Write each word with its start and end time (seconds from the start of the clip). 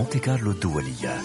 مونتي 0.00 0.18
كارلو 0.18 0.50
الدولية. 0.50 1.20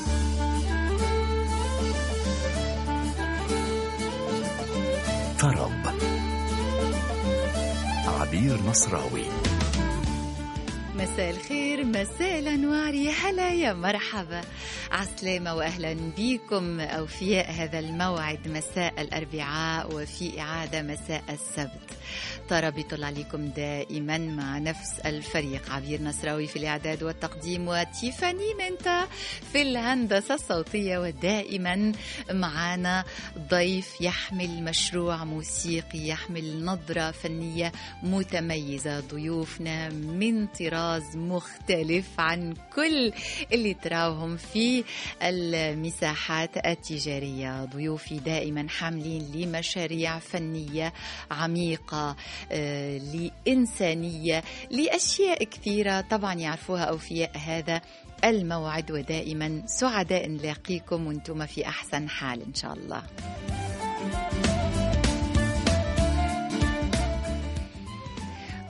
طرب 5.40 5.72
عبير 8.08 8.62
نصراوي. 8.68 9.26
مساء 10.96 11.30
الخير 11.30 11.86
مساء 11.86 12.40
الأنوار. 12.40 12.94
يا 12.94 13.12
هلا 13.12 13.54
يا 13.54 13.74
مرحبا. 13.74 14.42
عسلامة 14.92 15.56
واهلا 15.56 15.96
بكم. 16.18 16.80
أوفياء 16.80 17.52
هذا 17.52 17.80
الموعد 17.80 18.48
مساء 18.48 19.02
الأربعاء 19.02 19.96
وفي 19.96 20.42
إعادة 20.42 20.82
مساء 20.82 21.24
السبت. 21.30 21.90
ترى 22.50 22.72
بيطل 22.72 23.04
عليكم 23.04 23.48
دائما 23.48 24.18
مع 24.18 24.58
نفس 24.58 25.00
الفريق 25.06 25.72
عبير 25.72 26.02
نصراوي 26.02 26.48
في 26.48 26.56
الإعداد 26.56 27.04
والتقديم 27.04 27.68
وتيفاني 27.68 28.54
منتا 28.54 29.08
في 29.52 29.62
الهندسة 29.62 30.34
الصوتية 30.36 30.98
ودائما 30.98 31.92
معنا 32.32 33.04
ضيف 33.50 34.02
يحمل 34.02 34.64
مشروع 34.64 35.24
موسيقي 35.24 36.00
يحمل 36.00 36.66
نظرة 36.66 37.12
فنية 37.12 37.72
متميزة. 38.04 39.00
ضيوفنا 39.00 39.90
من 39.90 40.48
طراز 40.48 41.18
مختلف 41.18 42.06
عن 42.20 42.54
كل 42.76 43.12
اللي 43.54 43.74
تراوهم 43.74 44.38
في 44.38 44.84
المساحات 45.22 46.66
التجارية. 46.66 47.66
ضيوفي 47.66 48.20
دائما 48.20 48.70
حاملين 48.70 49.32
لمشاريع 49.36 50.20
فنية 50.20 50.94
عميقة. 51.32 51.96
آه، 51.96 52.16
لإنسانية 53.14 54.44
لأشياء 54.72 55.44
كثيرة 55.44 56.02
طبعا 56.02 56.34
يعرفوها 56.34 56.84
أوفياء 56.84 57.32
هذا 57.38 57.82
الموعد 58.24 58.92
ودائما 58.92 59.62
سعداء 59.66 60.28
نلاقيكم 60.30 61.08
وأنتم 61.08 61.46
في 61.46 61.68
أحسن 61.68 62.10
حال 62.10 62.42
إن 62.42 62.54
شاء 62.54 62.74
الله. 62.74 63.04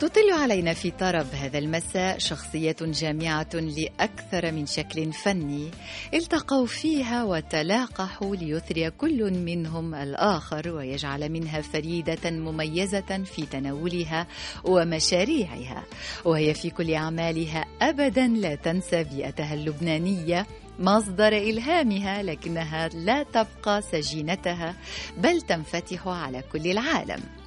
تطل 0.06 0.32
علينا 0.32 0.74
في 0.74 0.92
طرب 0.92 1.26
هذا 1.34 1.58
المساء 1.58 2.18
شخصية 2.18 2.76
جامعة 2.82 3.50
لأكثر 3.54 4.52
من 4.52 4.66
شكل 4.66 5.14
فني 5.14 5.72
التقوا 6.14 6.66
فيها 6.66 7.24
وتلاقحوا 7.24 8.36
ليثري 8.36 8.90
كل 8.90 9.32
منهم 9.32 9.96
الآخر 9.96 10.70
ويجعل 10.70 11.30
منها 11.30 11.62
فريدة 11.62 12.32
مميزة 12.32 13.24
في 13.24 13.46
تناولها 13.46 14.28
ومشاريعها. 14.64 15.84
وهي 16.26 16.54
في 16.54 16.70
كل 16.70 16.94
أعمالها 16.94 17.66
أبدا 17.82 18.28
لا 18.28 18.56
تنسى 18.56 19.04
بيئتها 19.04 19.54
اللبنانية 19.54 20.46
مصدر 20.80 21.28
إلهامها 21.28 22.24
لكنها 22.24 22.88
لا 22.88 23.24
تبقى 23.24 23.82
سجينتها 23.82 24.76
بل 25.18 25.42
تنفتح 25.42 26.08
على 26.08 26.44
كل 26.52 26.72
العالم. 26.72 27.45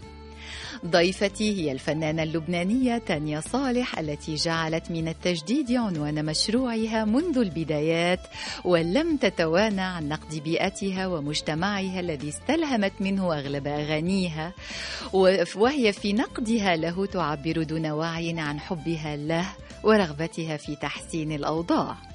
ضيفتي 0.87 1.57
هي 1.57 1.73
الفنانة 1.73 2.23
اللبنانية 2.23 2.99
تانيا 2.99 3.41
صالح 3.41 3.99
التي 3.99 4.35
جعلت 4.35 4.91
من 4.91 5.09
التجديد 5.09 5.73
عنوان 5.73 6.25
مشروعها 6.25 7.05
منذ 7.05 7.39
البدايات 7.39 8.21
ولم 8.65 9.17
تتوانى 9.17 9.81
عن 9.81 10.09
نقد 10.09 10.35
بيئتها 10.45 11.07
ومجتمعها 11.07 12.01
الذي 12.01 12.29
استلهمت 12.29 12.93
منه 13.01 13.35
أغلب 13.35 13.67
أغانيها. 13.67 14.53
وهي 15.57 15.93
في 15.93 16.13
نقدها 16.13 16.77
له 16.77 17.07
تعبر 17.07 17.63
دون 17.63 17.87
وعي 17.87 18.41
عن 18.41 18.61
حبها 18.61 19.17
له 19.17 19.47
ورغبتها 19.85 20.57
في 20.57 20.77
تحسين 20.77 21.33
الأوضاع. 21.33 22.08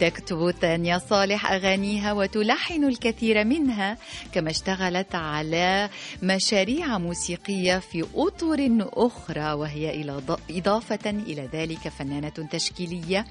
تكتب 0.00 0.54
تانيا 0.60 0.98
صالح 0.98 1.52
أغانيها 1.52 2.12
وتلحن 2.12 2.84
الكثير 2.84 3.44
منها 3.44 3.98
كما 4.32 4.50
اشتغلت 4.50 5.14
على 5.14 5.90
مشاريع 6.22 6.98
موسيقية 6.98 7.78
في 7.78 8.04
أطر 8.14 8.68
أخرى 8.80 9.52
وهي 9.52 10.02
إضافة 10.50 11.10
إلى 11.10 11.48
ذلك 11.52 11.88
فنانة 11.88 12.28
تشكيلية 12.50 13.26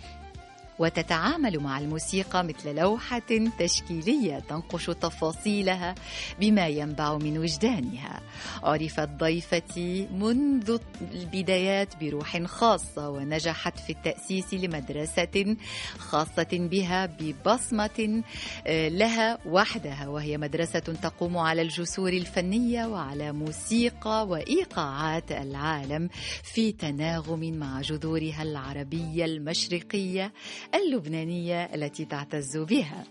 وتتعامل 0.80 1.60
مع 1.60 1.80
الموسيقى 1.80 2.44
مثل 2.44 2.76
لوحة 2.76 3.22
تشكيلية 3.60 4.40
تنقش 4.40 4.86
تفاصيلها 4.86 5.96
بما 6.40 6.68
ينبع 6.68 7.18
من 7.18 7.38
وجدانها. 7.38 8.22
عرفت 8.64 9.10
ضيفتي 9.10 10.08
منذ 10.08 10.78
البدايات 11.12 12.04
بروح 12.04 12.44
خاصة 12.44 13.10
ونجحت 13.10 13.80
في 13.80 13.90
التأسيس 13.90 14.54
لمدرسة 14.54 15.56
خاصة 15.98 16.48
بها 16.52 17.06
ببصمة 17.06 18.24
آه، 18.68 18.90
لها 18.90 19.38
وحدها 19.46 20.08
وهي 20.08 20.38
مدرسة 20.38 20.80
تقوم 20.80 21.38
على 21.38 21.62
الجسور 21.62 22.10
الفنية 22.14 22.86
وعلى 22.86 23.32
موسيقى 23.32 24.28
وإيقاعات 24.28 25.32
العالم 25.32 26.10
في 26.44 26.72
تناغم 26.72 27.40
مع 27.40 27.82
جذورها 27.82 28.44
العربية 28.44 29.26
المشرقية 29.26 30.34
اللبنانية 30.76 31.64
التي 31.64 32.06
تعتز 32.06 32.58
بها. 32.58 33.04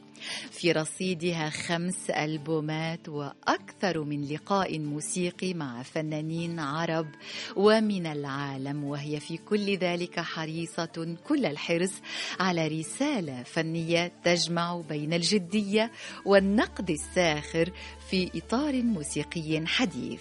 في 0.50 0.72
رصيدها 0.72 1.50
خمس 1.50 2.10
ألبومات 2.10 3.08
وأكثر 3.08 4.04
من 4.04 4.24
لقاء 4.28 4.78
موسيقي 4.78 5.54
مع 5.54 5.82
فنانين 5.82 6.58
عرب 6.60 7.06
ومن 7.56 8.06
العالم 8.06 8.84
وهي 8.84 9.20
في 9.20 9.36
كل 9.36 9.76
ذلك 9.76 10.20
حريصة 10.20 11.16
كل 11.24 11.46
الحرص 11.46 11.92
على 12.40 12.68
رسالة 12.68 13.42
فنية 13.42 14.12
تجمع 14.24 14.80
بين 14.88 15.12
الجدية 15.12 15.90
والنقد 16.24 16.90
الساخر 16.90 17.72
في 18.12 18.30
إطار 18.34 18.82
موسيقي 18.82 19.66
حديث. 19.66 20.20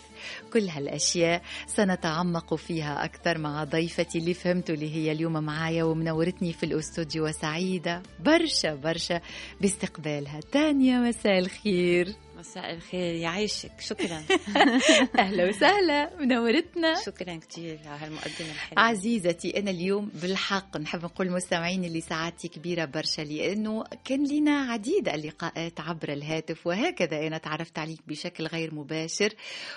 كل 0.54 0.70
هالأشياء 0.70 1.42
سنتعمق 1.68 2.56
فيها 2.56 3.06
أكثر 3.06 3.38
مع 3.38 3.64
ضيفتي 3.64 4.18
اللي 4.18 4.34
فهمت 4.34 4.70
اللي 4.70 4.96
هي 4.96 5.12
اليوم 5.12 5.34
معايا 5.34 5.84
ومنورتني 5.84 6.54
في 6.54 6.66
الأستوديو 6.66 7.26
وسعيدة. 7.26 8.04
برشا 8.20 8.76
برشا 8.76 9.22
باستقبالها. 9.62 10.40
تانيا 10.52 11.00
مساء 11.00 11.40
الخير. 11.40 12.08
مساء 12.42 12.74
الخير 12.74 13.16
يعيشك 13.16 13.72
شكرا. 13.80 14.24
أهلا 15.20 15.50
وسهلا. 15.50 16.18
منورتنا. 16.20 16.96
شكرا 17.06 17.36
كثير 17.36 17.80
على 17.86 18.00
هالمقدمة 18.00 18.52
الحلوة. 18.52 18.84
عزيزتي 18.84 19.60
أنا 19.60 19.72
اليوم 19.72 20.12
بالحق 20.22 20.78
نحب 20.78 21.04
نقول 21.04 21.28
للمستمعين 21.28 21.84
اللي 21.84 22.02
سعادتي 22.02 22.48
كبيرة 22.48 22.86
برشا 22.86 23.22
لأنه 23.22 23.84
كان 24.06 24.28
لنا 24.28 24.62
عديد 24.62 25.10
اللقاءات 25.10 25.80
عبر 25.80 26.14
الهاتف 26.14 26.68
وهكذا 26.68 27.28
أنا 27.28 27.38
تعرفت 27.38 27.80
عليك 27.80 28.00
بشكل 28.08 28.48
غير 28.48 28.76
مباشر. 28.76 29.34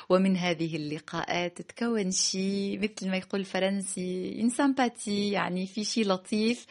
ومن 0.09 0.37
هذه 0.37 0.77
اللقاءات 0.77 1.63
تكون 1.63 2.11
شيء 2.11 2.79
مثل 2.83 3.11
ما 3.11 3.17
يقول 3.17 3.41
الفرنسي 3.41 4.41
ان 4.41 4.51
سامباتي 4.51 5.31
يعني 5.31 5.67
في 5.67 5.85
شيء 5.85 6.07
لطيف 6.07 6.67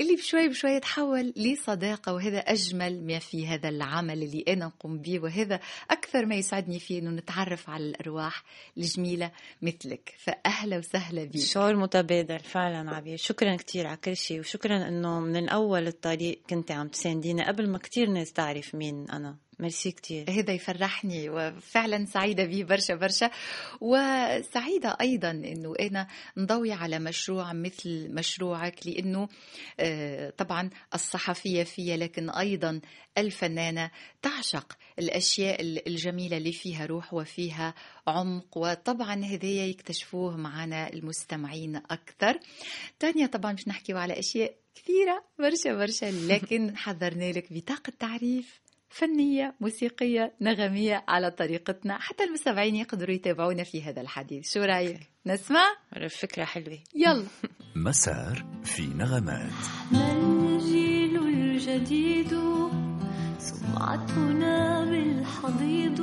اللي 0.00 0.16
بشوي 0.16 0.48
بشوي 0.48 0.80
تحول 0.80 1.32
لصداقة 1.36 2.14
وهذا 2.14 2.38
أجمل 2.38 3.06
ما 3.06 3.18
في 3.18 3.46
هذا 3.46 3.68
العمل 3.68 4.22
اللي 4.22 4.44
أنا 4.48 4.66
نقوم 4.66 4.98
به 4.98 5.18
وهذا 5.32 5.60
أكثر 5.90 6.26
ما 6.26 6.34
يسعدني 6.34 6.78
فيه 6.78 6.98
أنه 6.98 7.10
نتعرف 7.10 7.70
على 7.70 7.84
الأرواح 7.84 8.42
الجميلة 8.76 9.30
مثلك. 9.62 10.14
فأهلا 10.18 10.78
وسهلا 10.78 11.24
بك 11.24 11.38
شعور 11.38 11.76
متبادل 11.76 12.38
فعلا 12.38 12.90
عبير 12.96 13.16
شكرا 13.16 13.56
كثير 13.56 13.86
على 13.86 13.96
كل 13.96 14.16
شيء. 14.16 14.40
وشكرا 14.40 14.88
أنه 14.88 15.20
من 15.20 15.48
أول 15.48 15.86
الطريق 15.86 16.40
كنت 16.50 16.70
عم 16.70 16.88
تسانديني 16.88 17.44
قبل 17.44 17.70
ما 17.70 17.78
كثير 17.78 18.08
ناس 18.08 18.32
تعرف 18.32 18.74
مين 18.74 19.10
أنا. 19.10 19.36
ميرسي 19.58 19.90
كتير. 19.90 20.30
هذا 20.30 20.52
يفرحني 20.52 21.28
وفعلا 21.30 22.04
سعيدة 22.04 22.44
به 22.44 22.64
برشا 22.64 22.94
برشا. 22.94 23.30
وسعيدة 23.80 24.96
أيضا 25.00 25.30
أنه 25.30 25.74
أنا 25.80 26.06
نضوي 26.36 26.72
على 26.72 26.98
مشروع 26.98 27.52
مثل 27.52 28.14
مشروعك 28.14 28.86
لأنه 28.86 29.28
آه، 29.80 30.30
طبعا 30.30 30.70
الصحفية 30.94 31.62
فيها 31.62 31.96
لكن 31.96 32.30
أيضا 32.30 32.80
الفنانة 33.18 33.90
تعشق 34.22 34.76
الأشياء 34.98 35.62
الجميلة 35.62 36.36
اللي 36.36 36.52
فيها 36.52 36.86
روح 36.86 37.14
وفيها 37.14 37.74
عمق. 38.06 38.56
وطبعا 38.56 39.24
هذايا 39.24 39.66
يكتشفوه 39.66 40.36
معنا 40.36 40.92
المستمعين 40.92 41.76
أكثر. 41.76 42.38
تانية 42.98 43.26
طبعا 43.26 43.52
مش 43.52 43.68
نحكي 43.68 43.92
على 43.92 44.18
أشياء 44.18 44.54
كثيرة 44.74 45.24
برشا 45.38 45.74
برشا 45.74 46.06
لكن 46.32 46.76
حضرنا 46.76 47.32
لك 47.32 47.52
بطاقة 47.52 47.92
تعريف 47.98 48.60
فنية 48.88 49.54
موسيقية 49.60 50.34
نغمية 50.40 51.04
على 51.08 51.30
طريقتنا. 51.30 51.98
حتى 51.98 52.24
المستمعين 52.24 52.76
يقدروا 52.76 53.14
يتابعونا 53.14 53.64
في 53.64 53.82
هذا 53.82 54.00
الحديث. 54.00 54.52
شو 54.52 54.60
رأيك؟ 54.60 55.00
نسمع؟ 55.26 55.64
فكرة 56.08 56.44
حلوة. 56.44 56.78
يلا. 56.94 57.26
مسار 57.86 58.60
في 58.64 58.86
نغمات. 58.86 59.52
من 59.92 60.00
الجيل 60.00 61.16
الجديد 61.16 62.32
سمعتنا 63.42 64.84
بالحضيض. 64.84 66.00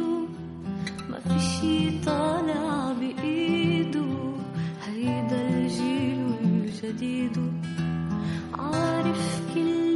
ما 1.09 1.19
في 1.19 1.39
شي 1.39 2.03
طالع 2.05 2.93
بإيده. 2.99 4.11
هيدا 4.85 5.41
الجيل 5.49 6.31
الجديد. 6.43 7.37
عارف 8.59 9.41
كل 9.53 9.88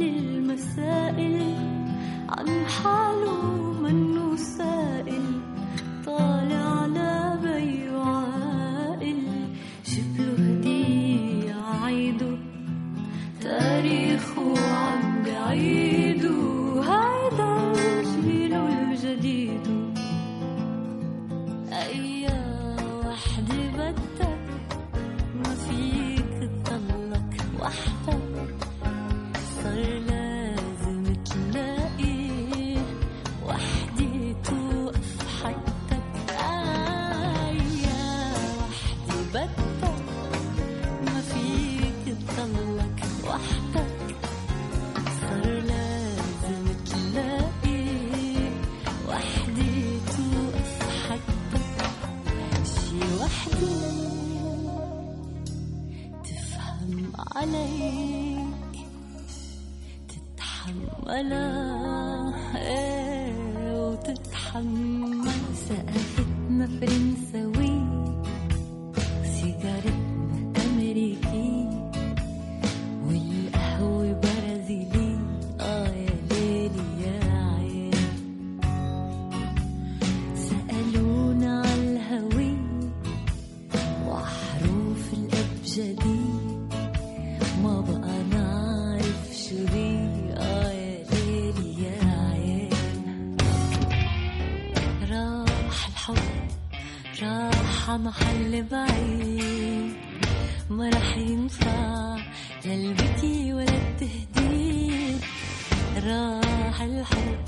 الحب 107.04 107.38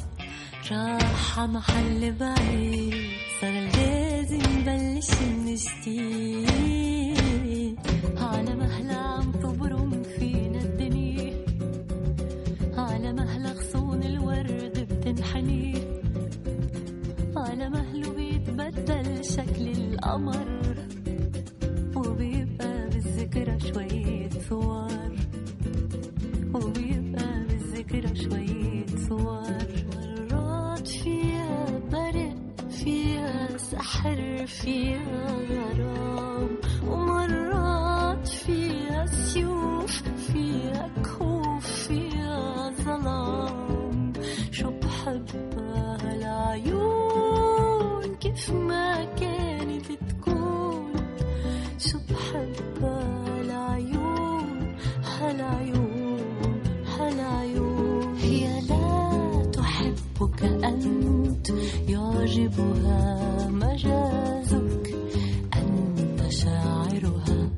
راح 0.72 1.40
محل 1.40 2.12
بعيد 2.20 2.94
صار 3.40 3.52
لازم 3.76 4.42
نبلش 4.58 5.10
من 5.22 5.54
جديد 5.54 7.06
على 8.16 8.54
مهلا 8.56 8.94
عم 8.96 9.32
تبرم 9.32 10.02
فينا 10.18 10.58
الدنيا 10.60 11.34
على 12.78 13.12
مهلا 13.12 13.52
غصون 13.52 14.02
الورد 14.02 14.86
بتنحني 14.90 15.74
على 17.36 17.68
مهله 17.70 18.12
بيتبدل 18.12 19.24
شكل 19.24 19.68
القمر 19.68 20.76
وبيبقى 21.96 22.88
بالذكرى 22.90 23.56
شوية 23.60 24.28
صور. 24.50 25.12
وبيبقى 26.54 26.85
صور 29.08 29.66
مرات 29.94 30.88
فيها 30.88 31.66
برق 31.92 32.70
فيها 32.70 33.58
سحر 33.58 34.46
فيها 34.46 35.26
غرام. 35.50 36.50
ومرات 36.88 38.28
فيها 38.28 39.06
سيوف 39.06 40.02
فيها 40.02 40.90
كهوف 41.04 41.66
فيها 41.66 42.70
ظلام. 42.70 44.12
شو 44.50 44.70
بحبها 44.70 45.65
تحبك 60.16 60.42
أنت 60.42 61.50
يعجبها 61.88 63.48
مجازك 63.48 64.94
أنت 65.54 66.28
شاعرها. 66.28 67.50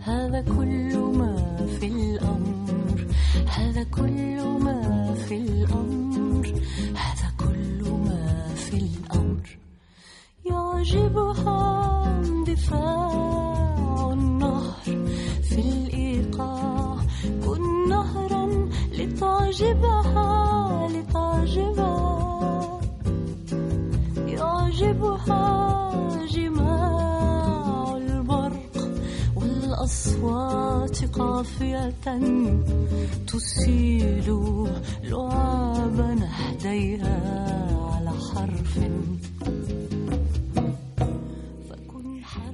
هذا 0.00 0.40
كل 0.40 0.98
ما 0.98 1.66
في 1.80 1.86
الأمر. 1.86 3.06
هذا 3.46 3.82
كل 3.82 4.40
ما 4.64 5.14
في 5.14 5.36
الأمر. 5.36 6.46
هذا 6.94 7.28
كل 7.38 7.90
ما 7.90 8.48
في 8.54 8.76
الأمر. 8.76 9.58
يعجبها 10.44 11.60
اندفاع 12.24 14.12
النهر. 14.12 14.84
في 15.42 15.58
الإيقاع. 15.58 16.96
كن 17.44 17.88
نهرا 17.88 18.68
لتعجبها. 18.92 20.47
والأصوات 29.88 31.04
قافية 31.04 31.94
تسيل 33.26 34.28
لعاب 35.04 36.00
نهديها 36.00 37.16
على 37.92 38.10
حرف 38.10 38.78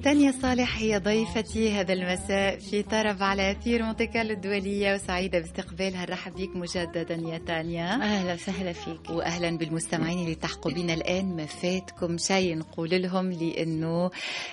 تانيا 0.04 0.32
صالح 0.42 0.78
هي 0.78 0.99
ضيفتي 0.99 1.73
هذا 1.73 1.92
المساء 1.92 2.58
في 2.58 2.82
طرب 2.82 3.23
على 3.23 3.50
أثير 3.50 3.82
مونتي 3.82 4.06
كارلو 4.06 4.32
الدولية 4.32 4.94
وسعيدة 4.94 5.38
باستقبالها. 5.38 6.06
نرحب 6.06 6.32
بك 6.34 6.56
مجددا 6.56 7.14
يا 7.14 7.38
تانيا 7.38 7.94
أهلا 7.94 8.34
وسهلا 8.34 8.73
فيك. 8.73 9.11
واهلا 9.11 9.58
بالمستمعين 9.58 10.18
اللي 10.18 10.34
تحقوا 10.34 10.73
بنا 10.73 10.94
الآن. 10.94 11.37
ما 11.37 11.46
فاتكم 11.46 12.18
شيء 12.18 12.58
نقول 12.58 13.02
لهم؟ 13.02 13.32
لأنه 13.32 14.11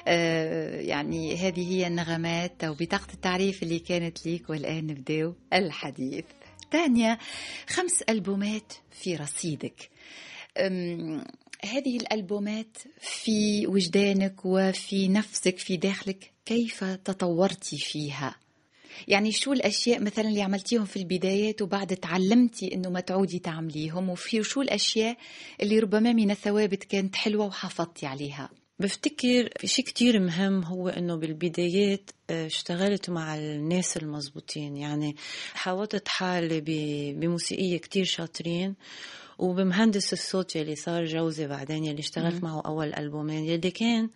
آه 0.07 0.81
يعني 0.81 1.35
هذه 1.35 1.73
هي 1.73 1.87
النغمات 1.87 2.63
أو 2.63 2.73
بطاقة 2.79 3.13
التعريف 3.13 3.63
اللي 3.63 3.79
كانت 3.79 4.25
ليك 4.25 4.49
والآن 4.49 4.87
نبداو 4.87 5.33
الحديث. 5.53 6.25
تانيا 6.71 7.17
خمس 7.67 8.01
ألبومات 8.01 8.73
في 8.91 9.15
رصيدك. 9.15 9.89
هذه 11.65 11.97
الألبومات 11.97 12.77
في 12.99 13.67
وجدانك 13.67 14.45
وفي 14.45 15.07
نفسك 15.07 15.57
في 15.57 15.77
داخلك 15.77 16.31
كيف 16.45 16.83
تطورتي 16.83 17.77
فيها؟ 17.77 18.35
يعني 19.07 19.31
شو 19.31 19.53
الأشياء 19.53 20.01
مثلا 20.01 20.27
اللي 20.27 20.41
عملتيهم 20.41 20.85
في 20.85 20.97
البدايات 20.97 21.61
وبعد 21.61 21.95
تعلمتي 21.95 22.73
إنه 22.73 22.89
ما 22.89 22.99
تعودي 22.99 23.39
تعمليهم؟ 23.39 24.09
وفي 24.09 24.43
شو 24.43 24.61
الأشياء 24.61 25.17
اللي 25.61 25.79
ربما 25.79 26.13
من 26.13 26.31
الثوابت 26.31 26.83
كانت 26.83 27.15
حلوة 27.15 27.45
وحافظتي 27.45 28.05
عليها؟ 28.05 28.49
بفتكر 28.79 29.49
في 29.59 29.67
شيء 29.67 29.85
كتير 29.85 30.19
مهم 30.19 30.63
هو 30.63 30.89
إنه 30.89 31.15
بالبدايات 31.15 32.09
آه، 32.29 32.45
اشتغلت 32.45 33.09
مع 33.09 33.35
الناس 33.35 33.97
المزبوطين. 33.97 34.77
يعني 34.77 35.15
حاولت 35.53 36.07
حالي 36.07 36.61
بموسيقية 37.13 37.77
كتير 37.77 38.05
شاطرين. 38.05 38.75
وبمهندس 39.41 40.13
الصوت 40.13 40.55
يلي 40.55 40.75
صار 40.75 41.05
جوزي 41.05 41.47
بعدين 41.47 41.85
يلي 41.85 41.99
اشتغلت 41.99 42.43
معه 42.43 42.61
أول 42.65 42.93
ألبومين 42.93 43.45
يلي 43.45 43.71
كان 43.71 44.09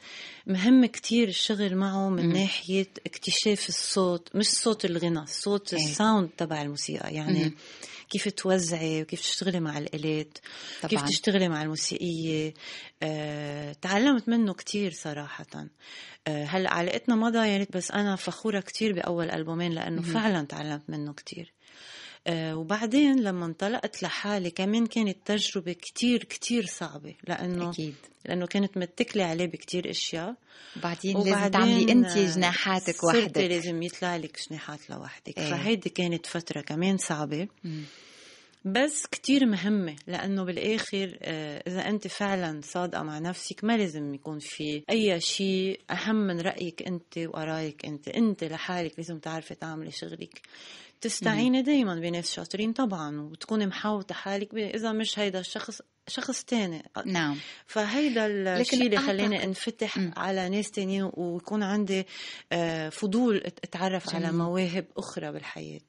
مهم 0.48 0.86
كتير 0.86 1.28
الشغل 1.28 1.76
معه 1.76 2.10
من 2.10 2.34
ناحية 2.34 2.88
اكتشاف 3.06 3.70
الصوت 3.70 4.36
مش 4.36 4.48
صوت 4.48 4.86
الغنى 4.86 5.20
الصوت 5.20 5.74
إيه. 5.74 5.84
الساوند 5.84 6.30
تبع 6.38 6.62
الموسيقى. 6.62 7.14
يعني 7.14 7.54
كيف 8.10 8.30
توزعي 8.30 9.02
وكيف 9.02 9.22
تشتغلي 9.22 9.60
مع 9.60 9.78
الآلات 9.78 10.38
كيف 10.82 11.00
طبعاً. 11.00 11.10
تشتغلي 11.10 11.50
مع 11.50 11.62
الموسيقية. 11.62 12.54
آه، 13.04 13.74
تعلمت 13.74 14.30
منه 14.30 14.54
كتير 14.54 14.92
صراحة. 14.92 15.68
آه، 16.28 16.44
هلأ 16.44 16.74
علاقتنا 16.74 17.16
ما 17.16 17.30
ضايعت 17.30 17.68
بس 17.78 17.92
أنا 17.92 18.16
فخورة 18.16 18.60
كتير 18.60 18.94
بأول 18.94 19.30
ألبومين 19.32 19.72
لأنه 19.72 20.02
فعلا 20.02 20.46
تعلمت 20.46 20.90
منه 20.90 21.14
كتير. 21.14 21.55
وبعدين 22.30 23.20
لما 23.20 23.46
انطلقت 23.46 24.04
لحالي 24.04 24.52
كمان 24.52 24.86
كانت 24.86 25.18
تجربة 25.26 25.74
كتير 25.74 26.24
كتير 26.24 26.66
صعبة 26.66 27.16
لأنه 27.28 27.70
أكيد. 27.70 27.96
لأنه 28.26 28.46
كانت 28.46 28.78
متكلة 28.78 29.24
عليه 29.24 29.46
بكتير 29.46 29.90
أشياء. 29.90 30.36
وبعدين 30.78 31.18
لازم 31.18 31.48
تعملي 31.52 31.92
انت 31.92 32.18
جناحاتك 32.18 32.96
صرتي 33.02 33.18
وحدك. 33.20 33.38
لازم 33.38 33.84
يطلع 33.84 34.16
لك 34.16 34.40
جناحات 34.50 34.90
لوحدك. 34.90 35.38
إيه. 35.38 35.50
فهيدي 35.50 35.90
كانت 35.90 36.26
فترة 36.26 36.62
كمان 36.62 36.98
صعبة. 36.98 37.48
مم. 37.64 37.84
بس 38.66 39.06
كتير 39.12 39.46
مهمة 39.46 39.96
لأنه 40.08 40.44
بالآخر 40.44 41.18
آه، 41.22 41.64
إذا 41.68 41.90
أنت 41.90 42.08
فعلا 42.08 42.62
صادقة 42.64 43.04
مع 43.04 43.20
نفسك 43.20 43.64
ما 43.64 43.78
لازم 43.78 44.14
يكون 44.14 44.40
في 44.40 44.84
أي 44.90 45.22
شيء. 45.22 45.80
أهم 45.92 46.16
من 46.16 46.42
رأيك 46.42 46.84
أنت 46.88 47.18
وآرائك 47.18 47.86
أنت. 47.86 48.08
أنت 48.08 48.44
لحالك 48.44 48.94
لازم 48.98 49.20
تعرفي 49.20 49.56
تعملي 49.56 49.92
شغلك. 49.92 50.42
تستعيني 51.10 51.62
دايما 51.62 51.96
بناس 51.96 52.34
شاطرين 52.34 52.74
طبعا 52.74 53.20
وتكوني 53.22 53.66
محاوطة 53.66 54.16
حالك 54.16 54.54
إذا 54.54 54.92
مش 54.92 55.20
هيدا 55.20 55.40
الشخص 55.40 55.82
شخص 56.08 56.44
تاني 56.44 56.84
نعم 57.06 57.38
فهيدا 57.66 58.26
الشيء 58.62 58.86
اللي 58.86 58.98
خلاني 58.98 59.40
أعتقد- 59.40 59.44
أنفتح 59.44 59.98
مم. 59.98 60.12
على 60.18 60.50
ناس 60.50 60.72
تانيين 60.72 61.12
ويكون 61.14 61.64
عندي 61.64 62.06
آه، 62.52 62.90
فضول 62.90 63.38
أتعرف 63.38 64.16
على 64.16 64.26
جميل. 64.28 64.38
مواهب 64.38 64.86
أخرى 64.98 65.32
بالحياة 65.32 65.80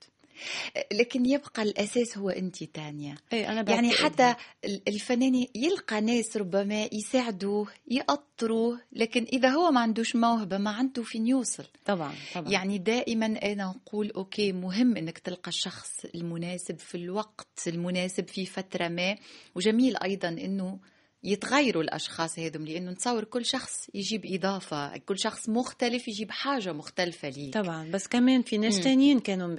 لكن 0.93 1.26
يبقى 1.26 1.62
الأساس 1.62 2.19
هو 2.19 2.31
أنت 2.31 2.64
تانيا 2.64 3.16
اي 3.33 3.49
أنا 3.49 3.71
يعني 3.71 3.90
حتى 3.90 4.35
الفنان 4.64 5.47
يلقى 5.55 6.00
ناس 6.00 6.37
ربما 6.37 6.88
يساعدوه 6.93 7.69
يقطروه 7.88 8.81
لكن 8.93 9.26
إذا 9.33 9.49
هو 9.49 9.71
ما 9.71 9.81
عندوش 9.81 10.16
موهبة 10.16 10.59
ما 10.59 10.71
عنده 10.71 11.02
فين 11.02 11.26
يوصل. 11.26 11.64
طبعا 11.85 12.14
طبعا. 12.35 12.52
يعني 12.52 12.78
دائما 12.78 13.26
أنا 13.26 13.64
نقول 13.64 14.11
أوكي 14.11 14.52
مهم 14.52 14.97
إنك 14.97 15.19
تلقى 15.19 15.49
الشخص 15.49 16.05
المناسب 16.14 16.78
في 16.78 16.95
الوقت 16.95 17.62
المناسب 17.66 18.28
في 18.28 18.47
فترة 18.47 18.88
ما. 18.88 19.16
وجميل 19.55 19.97
أيضا 19.97 20.28
إنه 20.28 20.78
يتغيروا 21.26 21.83
الأشخاص 21.83 22.38
هذم 22.38 22.64
لأنه 22.64 22.90
نتصور 22.90 23.25
كل 23.25 23.45
شخص 23.45 23.88
يجيب 23.95 24.26
إضافة 24.26 24.97
كل 24.97 25.18
شخص 25.18 25.49
مختلف 25.49 26.09
يجيب 26.09 26.30
حاجة 26.30 26.73
مختلفة 26.73 27.28
ليه 27.28 27.50
طبعا 27.50 27.90
بس 27.90 28.06
كمان 28.09 28.42
في 28.42 28.59
ناس 28.59 28.76
مم. 28.76 28.83
تانيين 28.83 29.21
كانوا 29.21 29.56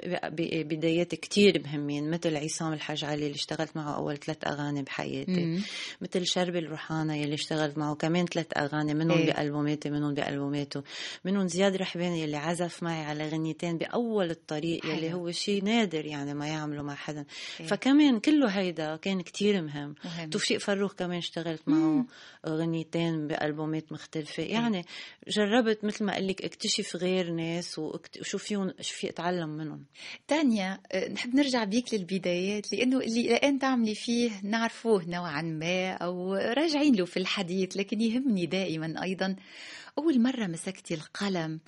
بدايات 0.64 1.16
كتير 1.16 1.62
مهمين 1.64 2.10
مثل 2.10 2.36
عصام 2.38 2.74
الحاج 2.74 3.06
علي 3.06 3.26
اللي 3.26 3.36
اشتغلت 3.36 3.78
معه 3.78 3.96
أول 3.96 4.18
ثلاث 4.18 4.38
أغاني 4.48 4.84
بحياتي 4.84 5.46
مم. 5.46 5.62
مثل 6.02 6.26
شربي 6.26 6.60
الروحانة 6.60 7.16
يلي 7.16 7.34
اشتغلت 7.34 7.78
معه 7.78 7.96
كمان 7.96 8.26
ثلاث 8.26 8.58
أغاني 8.58 8.94
منهم 8.94 9.18
إيه. 9.18 9.34
بالبوماتي 9.34 9.90
منهم 9.90 10.14
بألبوماته 10.14 10.84
منهم 11.26 11.48
زياد 11.48 11.76
رحباني 11.76 12.22
يلي 12.22 12.38
عزف 12.38 12.84
معي 12.84 13.04
على 13.04 13.30
غنيتين 13.30 13.78
بأول 13.78 14.30
الطريق 14.32 14.86
يلي 14.86 15.10
حلو. 15.10 15.20
هو 15.20 15.32
شيء 15.32 15.64
نادر 15.64 16.06
يعني 16.06 16.34
ما 16.34 16.48
يعمله 16.48 16.82
مع 16.82 16.96
حدا 16.96 17.26
إيه. 17.60 17.66
فكمان 17.66 18.20
كله 18.20 18.48
هيدا 18.48 18.96
كان 18.96 19.22
كتير 19.22 19.62
مهم 19.62 19.96
مهم. 20.06 20.30
توفيق 20.30 20.60
فروخ 20.60 20.94
كمان 20.94 21.22
اشتغلت 21.58 21.70
معه 21.70 22.06
غنيتين 22.46 23.28
بألبومات 23.28 23.92
مختلفة. 23.92 24.44
يعني 24.44 24.86
جربت 25.28 25.86
مثل 25.86 26.06
ما 26.06 26.16
قلك 26.16 26.42
اكتشف 26.42 26.96
غير 26.96 27.32
ناس 27.32 27.80
وشو 27.80 28.38
فيهم 28.38 28.74
شو 28.82 28.96
في 28.96 29.10
أتعلم 29.10 29.50
منهم. 29.50 29.86
تانيا 30.28 30.80
آه، 30.92 31.10
نحب 31.10 31.36
نرجع 31.36 31.64
بيك 31.64 31.94
للبدايات 31.94 32.74
لأنه 32.74 33.00
اللي 33.00 33.38
الآن 33.38 33.60
تعملي 33.60 33.96
فيه 33.96 34.32
نعرفوه 34.44 35.06
نوعا 35.08 35.42
ما 35.42 35.92
أو 35.92 36.34
راجعين 36.34 36.96
له 36.96 37.06
في 37.06 37.18
الحديث 37.18 37.78
لكن 37.78 38.02
يهمني 38.02 38.46
دائما 38.46 39.04
أيضا. 39.04 39.36
أول 39.98 40.22
مرة 40.22 40.48
مسكتي 40.48 40.94
القلم 40.94 41.60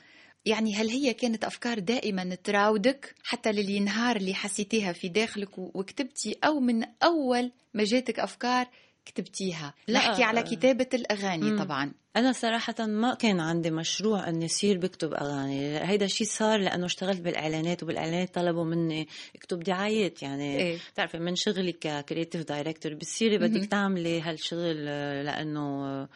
يعني 0.46 0.76
هل 0.76 0.90
هي 0.90 1.14
كانت 1.14 1.44
أفكار 1.44 1.80
دائما 1.80 2.36
تراودك 2.36 3.16
حتى 3.24 3.52
للنهار 3.52 4.16
اللي 4.16 4.34
حسيتيها 4.34 4.94
في 4.94 5.10
داخلك 5.10 5.58
وكتبتي 5.58 6.36
أو 6.44 6.60
من 6.60 6.84
أول 7.04 7.52
ما 7.74 7.84
جاتك 7.84 8.20
أفكار 8.20 8.68
كتبتيها 9.12 9.74
لا. 9.88 10.00
نحكي 10.00 10.24
على 10.24 10.44
كتابة 10.44 10.88
الأغاني 10.94 11.52
مم. 11.52 11.64
طبعا 11.64 11.92
أنا 12.16 12.32
صراحة 12.32 12.76
ما 12.80 13.14
كان 13.14 13.40
عندي 13.40 13.72
مشروع 13.72 14.30
إني 14.30 14.46
أصير 14.46 14.78
بكتب 14.78 15.14
أغاني 15.14 15.78
هيدا 15.78 16.06
الشيء 16.06 16.28
صار 16.28 16.60
لأنه 16.60 16.86
اشتغلت 16.86 17.22
بالإعلانات 17.22 17.84
وبالإعلانات 17.84 18.36
طلبوا 18.36 18.66
مني 18.66 19.08
أكتب 19.36 19.60
دعايات 19.60 20.24
يعني 20.24 20.58
إيه. 20.58 20.78
بتعرفي 20.94 21.18
من 21.18 21.36
شغلي 21.36 21.72
ك 21.72 21.79
creative 21.79 22.42
director 22.42 22.94
بتصيري. 22.94 23.38
بدك 23.38 23.66
تعملي 23.66 24.22
هالشغل 24.22 24.86
آه، 24.88 25.24
لأنه 25.24 25.86
آه، 25.86 26.10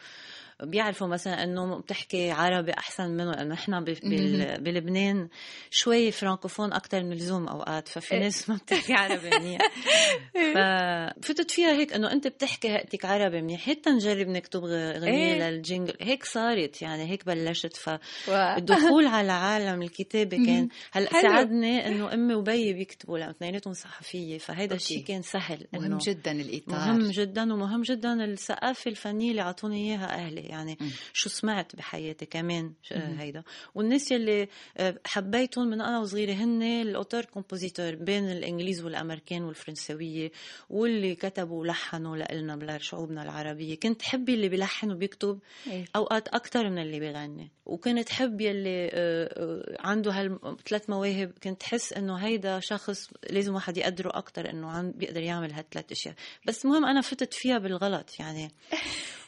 بيعرفوا 0.62 1.06
مثلا 1.06 1.42
إنه 1.44 1.78
بتحكي 1.78 2.30
عربي 2.30 2.72
أحسن 2.72 3.10
منه 3.10 3.30
لأنه 3.32 3.80
بال- 3.80 4.60
بلبنان 4.60 5.28
شوي 5.70 6.10
فرانكوفون 6.12 6.72
أكثر 6.72 7.02
من 7.02 7.12
اللزوم 7.12 7.48
أوقات 7.48 7.88
ففي 7.88 8.14
إيه. 8.14 8.20
ناس 8.20 8.50
ما 8.50 8.56
بتحكي 8.56 8.92
عربي 8.94 9.30
منيح 9.38 9.60
ففتت 10.54 11.50
فيها 11.50 11.72
هيك 11.72 11.92
إنه 11.92 12.12
أنت 12.12 12.26
بتحكي 12.26 12.68
هيئتك 12.76 13.04
عربي 13.04 13.42
منيح 13.42 13.60
حتى 13.70 13.90
نجرب 13.90 14.28
نكتب 14.28 14.60
غ- 14.64 14.98
غنية 14.98 15.34
إيه. 15.34 15.50
لل 15.50 15.61
jingle 15.61 15.94
هيك 16.00 16.24
صارت 16.24 16.82
يعني 16.82 17.10
هيك 17.10 17.26
بلشت 17.26 17.76
ف 17.76 17.88
و... 17.88 18.32
الدخول 18.34 19.06
على 19.06 19.32
عالم 19.32 19.82
الكتابة 19.82 20.36
كان 20.36 20.68
هلأ. 20.92 21.10
ساعدني 21.22 21.86
إنه 21.86 22.14
أمي 22.14 22.34
وبيي 22.34 22.72
بيكتبوا 22.72 23.18
لأنه 23.18 23.30
اثنيناتهم 23.30 23.72
صحفية 23.72 24.38
فهيدا. 24.38 24.74
الشيء 24.74 25.04
كان 25.04 25.22
سهل 25.22 25.66
مهم 25.72 25.98
جدا 25.98 26.32
الإطار 26.32 26.78
مهم 26.78 27.10
جدا 27.10 27.42
ومهم 27.54 27.82
جدا 27.82 28.24
الثقافة 28.24 28.90
الفنية 28.90 29.30
اللي 29.30 29.42
عطوني 29.42 29.90
إياها 29.90 30.06
يعني 30.44 30.78
مم. 30.80 30.90
شو 31.12 31.28
سمعت 31.28 31.76
بحياتي 31.76 32.26
كمان. 32.26 32.72
هيدا 32.92 33.42
والناس 33.74 34.12
يلي 34.12 34.48
آه، 34.76 34.98
حبيتهم 35.06 35.66
من 35.66 35.80
أنا 35.80 36.00
وصغيرة 36.00 36.32
هن 36.32 36.62
ال 36.62 37.24
auteur-compositeur 37.24 37.94
بين 37.94 38.30
الإنجليز 38.30 38.84
والأمريكان 38.84 39.42
والفرنسوية 39.42 40.32
واللي 40.70 41.14
كتبوا 41.14 41.60
ولحنوا 41.60 42.16
لإلنا 42.16 42.76
لشعوبنا 42.76 43.22
العربية 43.22 43.74
كنت 43.74 44.02
حب 44.02 44.34
اللي 44.34 44.48
بيلحن 44.48 44.90
وبيكتب 44.90 45.38
إيه. 45.66 45.84
أوقات 45.96 46.28
أكثر 46.28 46.70
من 46.70 46.78
اللي 46.78 47.00
بيغني 47.00 47.50
وكنت 47.66 48.08
حب 48.08 48.40
يلي 48.40 48.86
آه، 48.86 48.90
آه، 48.94 49.76
عنده 49.80 50.12
هالثلاث 50.12 50.90
مواهب 50.90 51.32
كنت 51.42 51.62
حس 51.62 51.92
إنه 51.92 52.16
هيدا 52.16 52.60
شخص 52.60 53.10
لازم 53.30 53.54
واحد 53.54 53.76
يقدره 53.76 54.10
أكثر 54.18 54.50
إنه 54.50 54.70
عن 54.70 54.92
بيقدر 54.92 55.22
يعمل 55.22 55.52
هالثلاث 55.52 55.92
أشياء 55.92 56.14
بس 56.46 56.64
المهم 56.64 56.84
أنا 56.84 57.00
فتت 57.00 57.34
فيها 57.34 57.58
بالغلط 57.58 58.10
يعني. 58.20 58.50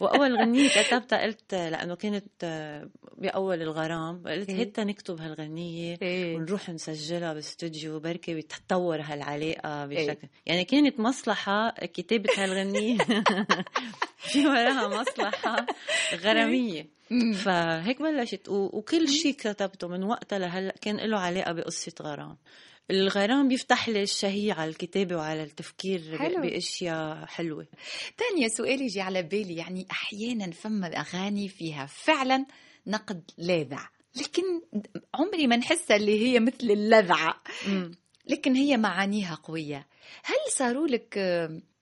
وأول 0.00 0.36
غنية 0.40 0.68
كتبتها 0.68 1.22
قلت 1.22 1.54
لأنه 1.54 1.94
كانت 1.94 2.24
بأول 3.18 3.62
الغرام 3.62 4.22
قلت 4.26 4.48
إيه. 4.48 4.56
هيدا 4.56 4.84
نكتب 4.84 5.20
هالغنية 5.20 5.98
إيه. 6.02 6.36
ونروح 6.36 6.70
نسجلها 6.70 7.32
باستوديو 7.32 8.00
بركي 8.00 8.34
وتتطور 8.34 9.00
هالعلاقة 9.00 9.84
إيه. 9.84 10.06
بشكل 10.06 10.28
يعني 10.46 10.64
كانت 10.64 11.00
مصلحة 11.00 11.70
كتابة 11.70 12.30
هالغنية 12.36 12.98
في 14.30 14.46
وراها 14.46 14.88
مصلحة 15.00 15.66
غرامية. 16.14 16.86
فهيك 17.44 18.02
بلشت 18.02 18.48
وكل 18.48 19.08
شيء 19.08 19.34
كتبته 19.34 19.88
من 19.88 20.02
وقتها 20.02 20.38
لهلا 20.38 20.74
كان 20.80 20.96
له 20.96 21.18
علاقة 21.18 21.52
بقصة 21.52 21.92
غرام 22.02 22.36
الغرام 22.90 23.48
بيفتح 23.48 23.88
لي 23.88 24.02
الشهية 24.02 24.52
على 24.52 24.70
الكتابة 24.70 25.16
وعلى 25.16 25.42
التفكير 25.42 26.18
حلو. 26.18 26.42
بأشياء 26.42 27.26
حلوة. 27.26 27.66
تانية 28.16 28.48
سؤال 28.48 28.82
يجي 28.82 29.00
على 29.00 29.22
بالي 29.22 29.56
يعني 29.56 29.86
أحيانا 29.90 30.50
فما 30.50 30.86
أغاني 30.86 31.48
فيها 31.48 31.86
فعلا 31.86 32.46
نقد 32.86 33.30
لاذع 33.38 33.88
لكن 34.16 34.44
عمري 35.14 35.46
ما 35.46 35.56
نحسها 35.56 35.96
اللي 35.96 36.26
هي 36.26 36.40
مثل 36.40 36.70
اللذعة. 36.70 37.42
لكن 38.26 38.54
هي 38.54 38.76
معانيها 38.76 39.34
قوية. 39.34 39.86
هل 40.24 40.52
صاروا 40.52 40.86
لك 40.86 41.18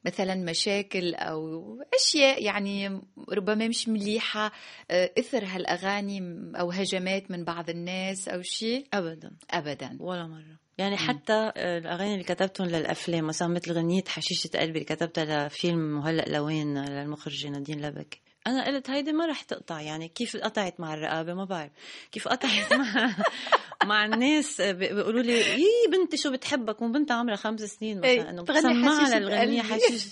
مثلا 0.05 0.35
مشاكل 0.35 1.15
أو 1.15 1.63
أشياء 1.95 2.43
يعني 2.45 3.01
ربما 3.29 3.69
مش 3.69 3.89
مليحة 3.89 4.53
آه، 4.91 5.11
إثر 5.19 5.45
هالأغاني 5.45 6.21
أو 6.61 6.71
هجمات 6.71 7.31
من 7.31 7.45
بعض 7.45 7.71
الناس 7.71 8.29
أو 8.29 8.43
شيء؟ 8.43 8.87
أبدا. 8.95 9.37
أبدا. 9.51 9.97
ولا 10.01 10.27
مرة. 10.27 10.66
يعني 10.79 10.97
حتى 10.97 11.53
آه، 11.57 11.79
الأغاني 11.79 12.13
اللي 12.13 12.25
كتبتهم 12.25 12.67
للأفلام 12.67 13.27
مثلا 13.27 13.49
مثل 13.49 13.73
غنية 13.73 14.03
حشيشة 14.09 14.51
قلبي 14.55 14.79
اللي 14.79 14.85
كتبتها 14.85 15.49
لفيلم 15.49 15.79
مهلأ 15.79 16.25
لوين؟ 16.29 16.85
للمخرجة 16.85 17.49
نادين 17.49 17.87
لبكي 17.87 18.21
أنا 18.47 18.67
قلت 18.67 18.91
هيدي 18.91 19.13
ما 19.13 19.27
رح 19.27 19.43
تقطع 19.43 19.81
يعني 19.81 20.09
كيف 20.09 20.37
قطعت 20.37 20.81
مع 20.81 20.95
الرقابة؟ 20.95 21.35
ما 21.35 21.45
بعرف. 21.45 21.71
كيف 22.13 22.29
قطعت 22.29 22.73
مع 22.73 23.15
مع 23.85 24.05
الناس؟ 24.05 24.61
آه، 24.61 24.73
بي- 24.73 24.95
بيقولوا 24.95 25.23
لي 25.23 25.33
يي 25.41 25.67
بنتي 25.93 26.17
شو 26.17 26.33
بتحبك؟ 26.33 26.83
وبنتها 26.83 27.15
عمرها 27.15 27.37
خمس 27.37 27.61
سنين 27.61 28.05
إيه، 28.05 28.19
مثلا 28.21 28.31
انه 28.31 28.43
بتغني 28.43 28.59
بسمعها 28.61 29.05
حشيشة 29.05 29.19
للغنية 29.19 29.63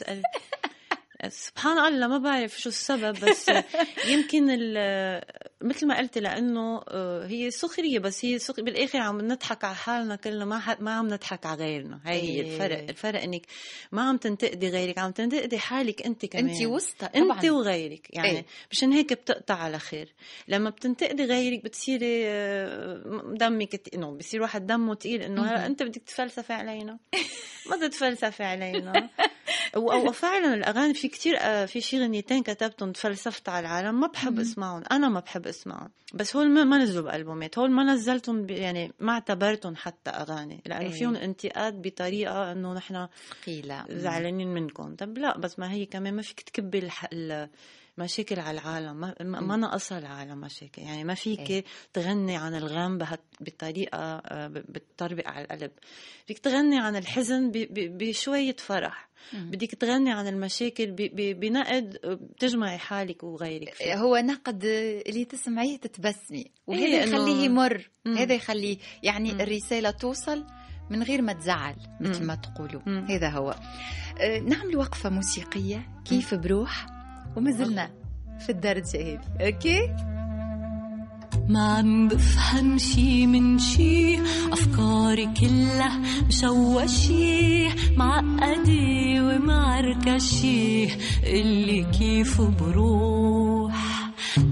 قلبي. 0.08 0.22
سبحان 1.28 1.78
الله 1.78 2.06
ما 2.06 2.18
بعرف 2.18 2.60
شو 2.60 2.68
السبب 2.68 3.20
بس 3.24 3.50
يمكن 4.12 4.50
ال- 4.50 5.22
مثل 5.62 5.86
ما 5.86 5.98
قلت 5.98 6.18
لأنه 6.18 6.82
آه، 6.88 7.26
هي 7.26 7.50
سخرية 7.50 7.98
بس 7.98 8.24
هي 8.24 8.38
سخ... 8.38 8.60
بالآخر 8.60 8.98
عم 8.98 9.20
نضحك 9.20 9.64
على 9.64 9.74
حالنا 9.74 10.16
كلنا 10.16 10.44
ما 10.44 10.58
ح... 10.58 10.80
ما 10.80 10.94
عم 10.94 11.08
نضحك 11.08 11.46
على 11.46 11.64
غيرنا 11.64 12.00
هي 12.04 12.22
هي 12.22 12.40
إيه. 12.40 12.54
الفرق 12.54 12.88
الفرق 12.88 13.22
إنك 13.22 13.42
ما 13.92 14.02
عم 14.02 14.16
تنتقدي 14.16 14.68
غيرك 14.68 14.98
عم 14.98 15.10
تنتقدي 15.10 15.58
حالك 15.58 16.02
أنت 16.06 16.26
كمان 16.26 16.48
أنت 16.48 16.62
وسطى 16.62 17.08
أنت 17.16 17.44
وغيرك 17.44 18.06
يعني 18.10 18.28
إيه. 18.30 18.46
مشان 18.70 18.92
هيك 18.92 19.12
بتقطع 19.12 19.54
على 19.54 19.78
خير 19.78 20.14
لما 20.48 20.70
بتنتقدي 20.70 21.24
غيرك 21.24 21.64
بتصيري 21.64 22.26
آه، 22.26 23.34
دمك 23.36 23.94
إنه 23.94 24.10
بصير 24.10 24.42
واحد 24.42 24.66
دمه 24.66 24.94
تقيل 24.94 25.22
إنه. 25.22 25.42
هلا 25.42 25.66
أنت 25.66 25.82
بدك 25.82 26.02
تفلسفي 26.02 26.52
علينا 26.52 26.98
ما 27.70 27.76
تتفلسفي 27.76 28.42
علينا 28.42 29.08
وفعلا 29.76 30.54
الأغاني 30.54 30.94
في 30.94 31.08
كتير 31.14 31.36
آه، 31.40 31.66
في 31.66 31.80
شي 31.80 32.00
غنيتين 32.00 32.42
كتبتهم 32.42 32.92
تفلسفت 32.92 33.48
على 33.48 33.66
العالم 33.66 34.00
ما 34.00 34.06
بحب. 34.06 34.38
اسمعهم 34.38 34.82
أنا 34.92 35.08
ما 35.08 35.20
بحب 35.20 35.46
اسمعهم 35.46 35.90
بس 36.14 36.36
هول 36.36 36.64
ما 36.64 36.78
نزلوا 36.78 37.04
بألبومات 37.04 37.58
هول 37.58 37.70
ما 37.70 37.84
نزلتهم 37.84 38.50
يعني 38.50 38.92
ما 39.00 39.12
اعتبرتهم 39.12 39.76
حتى 39.76 40.10
أغاني 40.10 40.62
لأنه 40.66 40.86
إيه. 40.86 40.90
فيهم 40.92 41.16
انتقاد 41.16 41.82
بطريقة 41.82 42.52
إنه 42.52 42.72
نحن 42.72 43.08
ثقيلة 43.30 43.84
زعلانين 43.88 44.48
منكم 44.48 44.94
طب 44.96 45.18
لا 45.18 45.38
بس 45.38 45.58
ما 45.58 45.72
هي 45.72 45.86
كمان 45.86 46.14
ما 46.14 46.22
فيك 46.22 46.40
تكبي 46.40 46.78
مشاكل 47.98 48.40
على 48.40 48.60
العالم 48.60 48.96
ما, 48.96 49.40
ما 49.40 49.56
ناقصها 49.56 49.98
العالم 49.98 50.40
مشاكل 50.40 50.82
يعني 50.82 51.04
ما 51.04 51.14
فيك 51.14 51.50
إيه. 51.50 51.64
تغني 51.92 52.36
عن 52.36 52.54
الغم 52.54 52.98
بهت... 52.98 53.20
بطريقة 53.40 53.98
آه، 53.98 54.48
بتطربق 54.48 55.28
على 55.28 55.44
القلب 55.44 55.70
فيك 56.26 56.38
تغني 56.38 56.78
عن 56.78 56.96
الحزن 56.96 57.50
ب... 57.50 57.52
ب... 57.52 57.98
بشوية 57.98 58.56
فرح. 58.58 59.08
بدك 59.32 59.70
تغني 59.74 60.12
عن 60.12 60.28
المشاكل. 60.28 60.90
بنقد 61.14 61.98
بتجمعي 62.04 62.78
حالك 62.78 63.24
وغيرك 63.24 63.74
فيه. 63.74 63.94
هو 63.94 64.16
نقد 64.16 64.64
اللي 65.06 65.24
تسمعيه 65.24 65.76
تتبسمي 65.76 66.50
وهذا 66.66 66.84
إيه، 66.84 67.02
يخليه 67.02 67.44
يمر. 67.44 67.90
هذا 68.06 68.34
يخليه 68.34 68.78
يعني 69.02 69.32
مم. 69.32 69.40
الرسالة 69.40 69.90
توصل 69.90 70.44
من 70.90 71.02
غير 71.02 71.22
ما 71.22 71.32
تزعل 71.32 71.76
مثل. 72.00 72.24
ما 72.24 72.34
تقولوا. 72.34 72.82
هذا 73.08 73.28
هو 73.28 73.54
آه، 74.20 74.38
نعمل 74.38 74.76
وقفة 74.76 75.10
موسيقية 75.10 76.02
كيف 76.04 76.34
بروح 76.34 76.93
وما 77.36 77.50
زلنا 77.50 77.90
في 78.38 78.50
الدرجة 78.50 78.96
هذه 78.96 79.20
أوكي؟ 79.40 79.80
ما 81.48 81.76
عم 81.76 82.08
بفهم 82.08 82.78
شي 82.78 83.26
من 83.26 83.58
شي 83.58 84.18
أفكاري 84.52 85.28
كلها 85.40 86.00
مشوشي 86.28 87.68
معقدة 87.96 89.24
ومعركشي 89.24 90.88
اللي 91.22 91.86
كيف 91.98 92.40
بروح؟ 92.40 93.74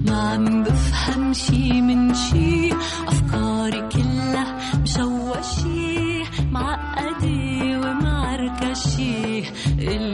ما 0.05 0.31
عم 0.31 0.63
بفهم 0.63 1.33
شي 1.33 1.81
من 1.81 2.13
شي 2.13 2.73
أفكاري 3.07 3.89
كلها 3.89 4.77
مشوشي 4.81 6.23
معقدة 6.51 7.79
ومعركشي 7.79 9.43
اللي 9.79 10.12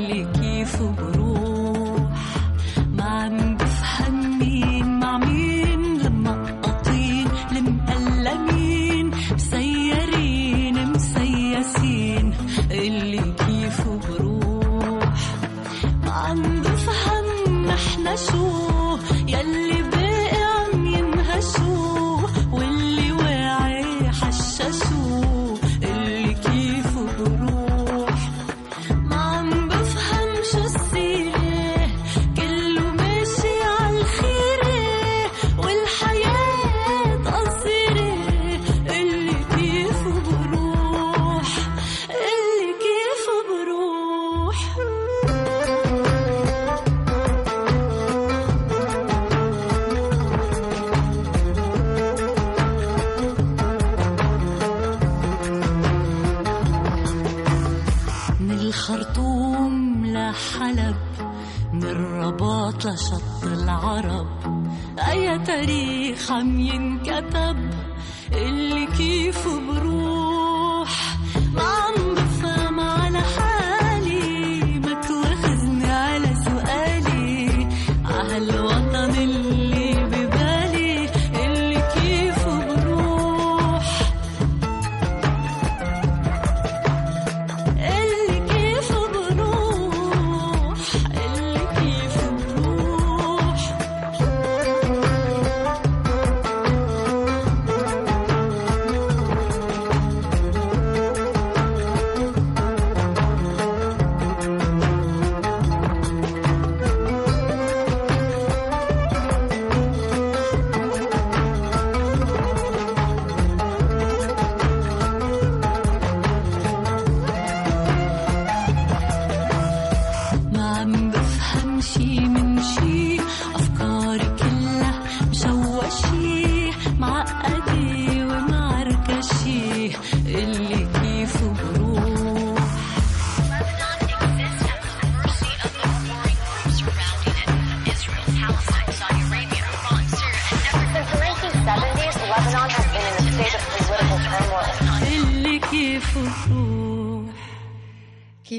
عم 66.31 66.59
ينكتب. 66.59 67.68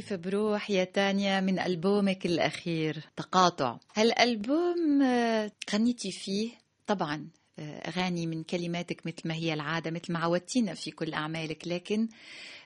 كيف 0.00 0.12
بروح 0.12 0.70
يا 0.70 0.84
تانيا 0.84 1.40
من 1.40 1.58
ألبومك 1.58 2.26
الأخير؟ 2.26 3.04
تقاطع. 3.16 3.78
هالألبوم 3.94 5.02
آه، 5.02 5.52
غنيتي 5.72 6.12
فيه. 6.12 6.50
طبعا 6.86 7.28
آه، 7.58 7.78
أغاني 7.78 8.26
من 8.26 8.42
كلماتك 8.42 9.06
مثل 9.06 9.28
ما 9.28 9.34
هي 9.34 9.54
العادة 9.54 9.90
مثل 9.90 10.12
ما 10.12 10.18
عودتينا 10.18 10.74
في 10.74 10.90
كل 10.90 11.14
أعمالك 11.14 11.68
لكن 11.68 12.08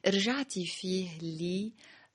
رجعتي 0.07 0.67
فيه 0.67 1.09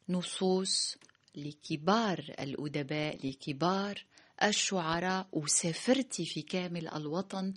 لنصوص 0.10 0.98
لكبار 1.36 2.20
الأدباء 2.40 3.28
لكبار 3.28 4.06
الشعراء 4.44 5.28
وسافرتي 5.32 6.26
في 6.26 6.42
كامل 6.42 6.88
الوطن 6.88 7.54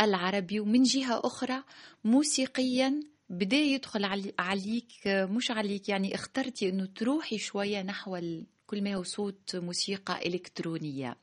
العربي 0.00 0.60
ومن 0.60 0.82
جهة 0.82 1.20
أخرى 1.24 1.62
موسيقيا 2.04 3.00
بدا 3.28 3.56
يدخل 3.56 4.04
علي- 4.04 4.34
عليك 4.38 4.92
مش 5.06 5.50
عليك 5.50 5.88
يعني 5.88 6.14
اخترتي 6.14 6.68
إنه 6.68 6.86
تروحي 6.86 7.38
شوية 7.38 7.82
نحو 7.82 8.20
كل 8.66 8.82
ما 8.82 8.94
هو 8.94 9.02
صوت 9.02 9.56
موسيقى 9.56 10.26
إلكترونية. 10.26 11.16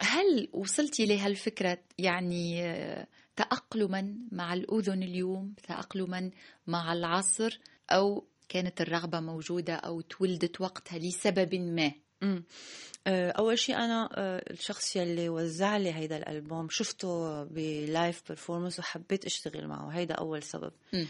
هل 0.00 0.48
وصلتي 0.52 1.06
لهالفكره 1.06 1.78
يعني 1.98 2.62
تاقلما 3.36 4.16
مع 4.32 4.54
الأذن 4.54 5.02
اليوم 5.02 5.54
تاقلما 5.68 6.30
مع 6.66 6.92
العصر 6.92 7.58
أو 7.90 8.26
كانت 8.48 8.80
الرغبة 8.80 9.20
موجودة 9.20 9.74
أو 9.74 10.00
تولدت 10.00 10.60
وقتها 10.60 10.98
لسبب 10.98 11.54
ما؟ 11.54 11.92
آه، 13.06 13.30
أول 13.30 13.58
شيء 13.58 13.76
أنا 13.76 14.08
آه، 14.14 14.42
الشخص 14.50 14.96
يلي 14.96 15.28
وزع 15.28 15.76
لي 15.76 15.92
هيدا 15.94 16.16
الألبوم 16.16 16.68
شفته 16.70 17.42
ب 17.44 17.60
live 17.60 18.22
performance 18.28 18.78
وحبيت 18.78 19.24
أشتغل 19.24 19.66
معه 19.68 19.88
هيدا 19.88 20.14
أول 20.14 20.42
سبب 20.42 20.72
مم. 20.92 21.06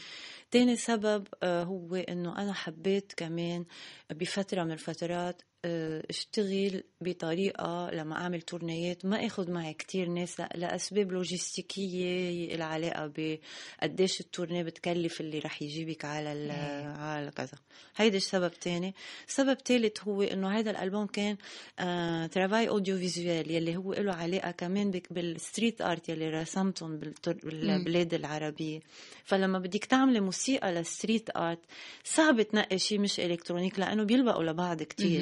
تاني 0.52 0.76
سبب 0.76 1.28
آه، 1.42 1.64
هو 1.64 1.94
إنه 1.94 2.38
أنا 2.38 2.52
حبيت 2.52 3.12
كمان 3.16 3.64
بفترة 4.10 4.64
من 4.64 4.72
الفترات 4.72 5.42
آه، 5.64 6.02
أشتغل 6.10 6.82
بطريقة 7.00 7.90
لما 7.90 8.16
أعمل 8.16 8.42
tournée 8.42 8.97
ات 8.97 9.04
ما 9.04 9.26
أخذ 9.26 9.50
معي 9.50 9.74
كتير 9.74 10.08
ناس 10.08 10.40
لأسباب 10.40 11.12
لوجستيكية 11.12 12.56
لها 12.56 12.66
علاقة 12.66 13.12
بقديش 13.16 14.20
ال 14.20 14.26
tournée 14.26 14.62
بتكلف 14.62 15.20
اللي 15.20 15.38
رح 15.38 15.62
يجيبك 15.62 16.04
على 16.04 16.32
إيه. 16.32 16.86
على 16.86 17.30
كذا. 17.30 17.58
هيدا 17.96 18.18
سبب 18.18 18.50
تاني. 18.50 18.94
سبب 19.26 19.58
تالت 19.58 20.00
هو 20.00 20.22
إنه 20.22 20.58
هذا 20.58 20.70
الألبوم 20.70 21.06
كان 21.06 21.36
آه 21.78 22.26
travail 22.26 22.68
audiovisuel 22.68 23.50
يلي 23.50 23.76
هو 23.76 23.92
له 23.92 24.12
علاقة 24.14 24.50
كمان 24.50 24.90
بال 25.10 25.28
street 25.28 25.80
art 25.82 26.08
يلي 26.08 26.30
رسمتهم 26.30 27.00
بالبلاد 27.26 28.14
العربية. 28.14 28.80
فلما 29.24 29.58
بدك 29.58 29.84
تعملي 29.84 30.20
موسيقى 30.20 30.41
لل 30.50 30.72
street 30.72 31.36
art 31.36 31.58
صعب 32.04 32.42
تنقي 32.42 32.78
شيء 32.78 33.00
مش 33.00 33.20
électronique 33.20 33.78
لأنه 33.78 34.02
بيلبقوا 34.02 34.44
لبعض 34.44 34.82
كتير. 34.82 35.20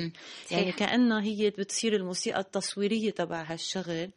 يعني. 0.51 0.73
كأنها 0.73 1.23
هي 1.23 1.51
بتصير 1.51 1.97
الموسيقى 1.97 2.41
التصويرية 2.41 3.11
تبع 3.11 3.43
هالشغل 3.43 4.11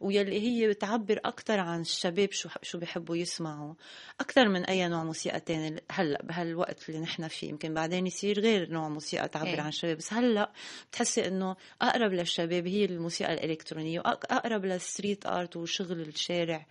ويلي 0.00 0.40
هي 0.40 0.68
بتعبر 0.68 1.20
أكتر 1.24 1.60
عن 1.60 1.80
الشباب 1.80 2.32
شو 2.32 2.48
شو 2.62 2.78
بيحبوا 2.78 3.16
يسمعوا. 3.16 3.74
أكتر 4.20 4.48
من 4.48 4.64
أي 4.64 4.88
نوع 4.88 5.04
موسيقى 5.04 5.40
تاني 5.40 5.82
هلأ 5.90 6.22
بهالوقت 6.22 6.88
اللي 6.88 7.00
نحن 7.00 7.28
فيه. 7.28 7.48
يمكن 7.48 7.74
بعدين 7.74 8.06
يصير 8.06 8.40
غير 8.40 8.70
نوع 8.70 8.88
موسيقى 8.88 9.28
تعبر 9.28 9.48
إيه. 9.48 9.60
عن 9.60 9.68
الشباب. 9.68 9.96
بس 9.96 10.12
هلأ 10.12 10.52
بتحسي 10.90 11.26
إنه 11.26 11.56
أقرب 11.82 12.12
للشباب 12.12 12.66
هي 12.66 12.84
الموسيقى 12.84 13.32
الإلكترونية. 13.34 14.00
وأقرب 14.00 14.64
لل 14.64 14.79
street 14.79 15.26
art 15.26 15.56
وشغل 15.56 16.00
الشارع 16.00 16.66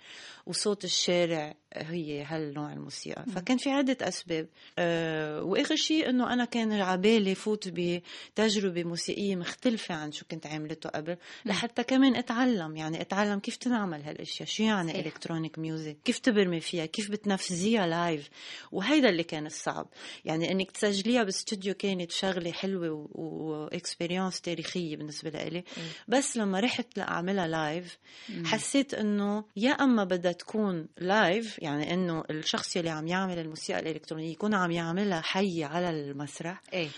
وصوت 0.45 0.83
الشارع 0.83 1.55
هي 1.73 2.23
هالنوع 2.23 2.73
الموسيقى. 2.73 3.25
فكان 3.35 3.57
في 3.57 3.69
عدة 3.69 3.97
أسباب. 4.01 4.47
أه 4.79 5.43
وآخر 5.43 5.75
شيء 5.75 6.09
إنه 6.09 6.33
أنا 6.33 6.45
كان 6.45 6.71
عبالي 6.71 7.35
فوت 7.35 7.67
بتجربة 7.67 8.83
موسيقية 8.83 9.35
مختلفة 9.35 9.95
عن 9.95 10.11
شو 10.11 10.25
كنت 10.31 10.47
عملته 10.47 10.89
قبل. 10.89 11.17
لحتى 11.45 11.83
كمان 11.83 12.15
أتعلم. 12.15 12.68
يعني 12.75 13.01
أتعلم 13.01 13.39
كيف 13.39 13.55
بتنعمل 13.55 14.03
هالأشياء؟ 14.03 14.49
شو 14.49 14.63
يعني 14.63 14.91
صحيح. 14.91 15.05
electronic 15.05 15.59
music 15.59 15.97
كيف 16.05 16.19
تبرمي 16.19 16.59
فيها؟ 16.59 16.85
كيف 16.85 17.11
بتنفذيها 17.11 17.87
live 17.87 18.29
وهيدا 18.71 19.09
اللي 19.09 19.23
كان 19.23 19.45
الصعب. 19.45 19.87
يعني 20.25 20.51
إنك 20.51 20.71
تسجليها 20.71 21.23
باستوديو 21.23 21.73
كانت 21.73 22.11
شغلة 22.11 22.51
حلوة 22.51 23.07
و 23.11 23.23
experience 23.23 24.41
تاريخية 24.41 24.97
بالنسبة 24.97 25.29
لإلي. 25.29 25.63
بس 26.07 26.37
لما 26.37 26.59
رحت 26.59 26.97
لأعملها 26.97 27.47
live 27.47 27.97
حسيت 28.45 28.93
إنه 28.93 29.43
يا 29.55 29.71
أما 29.71 30.03
بدها 30.03 30.31
تكون 30.31 30.87
live 30.97 31.59
يعني 31.61 31.93
إنه 31.93 32.23
الشخص 32.29 32.77
اللي 32.77 32.89
عم 32.89 33.07
يعمل 33.07 33.39
الموسيقى 33.39 33.79
الإلكترونية 33.79 34.31
يكون 34.31 34.53
عم 34.53 34.71
يعملها 34.71 35.21
حية 35.21 35.65
على 35.65 35.89
المسرح. 35.89 36.61
إيه. 36.73 36.89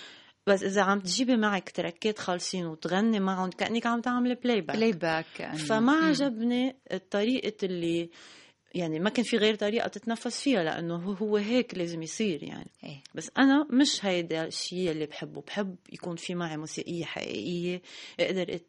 بس 0.48 0.64
إذا 0.64 0.82
عم 0.82 1.00
تجيبي 1.00 1.38
معك 1.38 1.70
track 1.70 2.12
ات 2.12 2.20
خالصين 2.20 2.66
وتغني 2.66 3.20
معهم 3.20 3.50
كأنك 3.50 3.86
عم 3.86 4.02
تعملي 4.02 4.36
playback 4.36 4.76
playback 4.78 5.56
فما 5.56 5.94
عجبني 5.94 6.76
الطريقة 6.92 7.66
اللي 7.66 8.10
يعني 8.76 9.00
ما 9.00 9.10
كان 9.10 9.26
في 9.26 9.38
غير 9.38 9.56
طريقة 9.56 9.88
تتنفس 9.88 10.42
فيها 10.42 10.64
لأنه 10.64 10.96
هو- 10.96 11.38
هيك 11.38 11.78
لازم 11.78 12.02
يصير 12.02 12.44
يعني. 12.44 12.72
إيه. 12.84 13.04
بس 13.16 13.32
أنا 13.38 13.68
مش 13.72 14.06
هيدا 14.06 14.46
الشيء 14.46 14.92
اللي 14.92 15.06
بحبه. 15.06 15.42
بحب 15.48 15.76
يكون 15.94 16.16
في 16.16 16.36
معي 16.36 16.58
موسيقية 16.58 17.06
حقيقية. 17.06 17.82
أقدر 18.20 18.60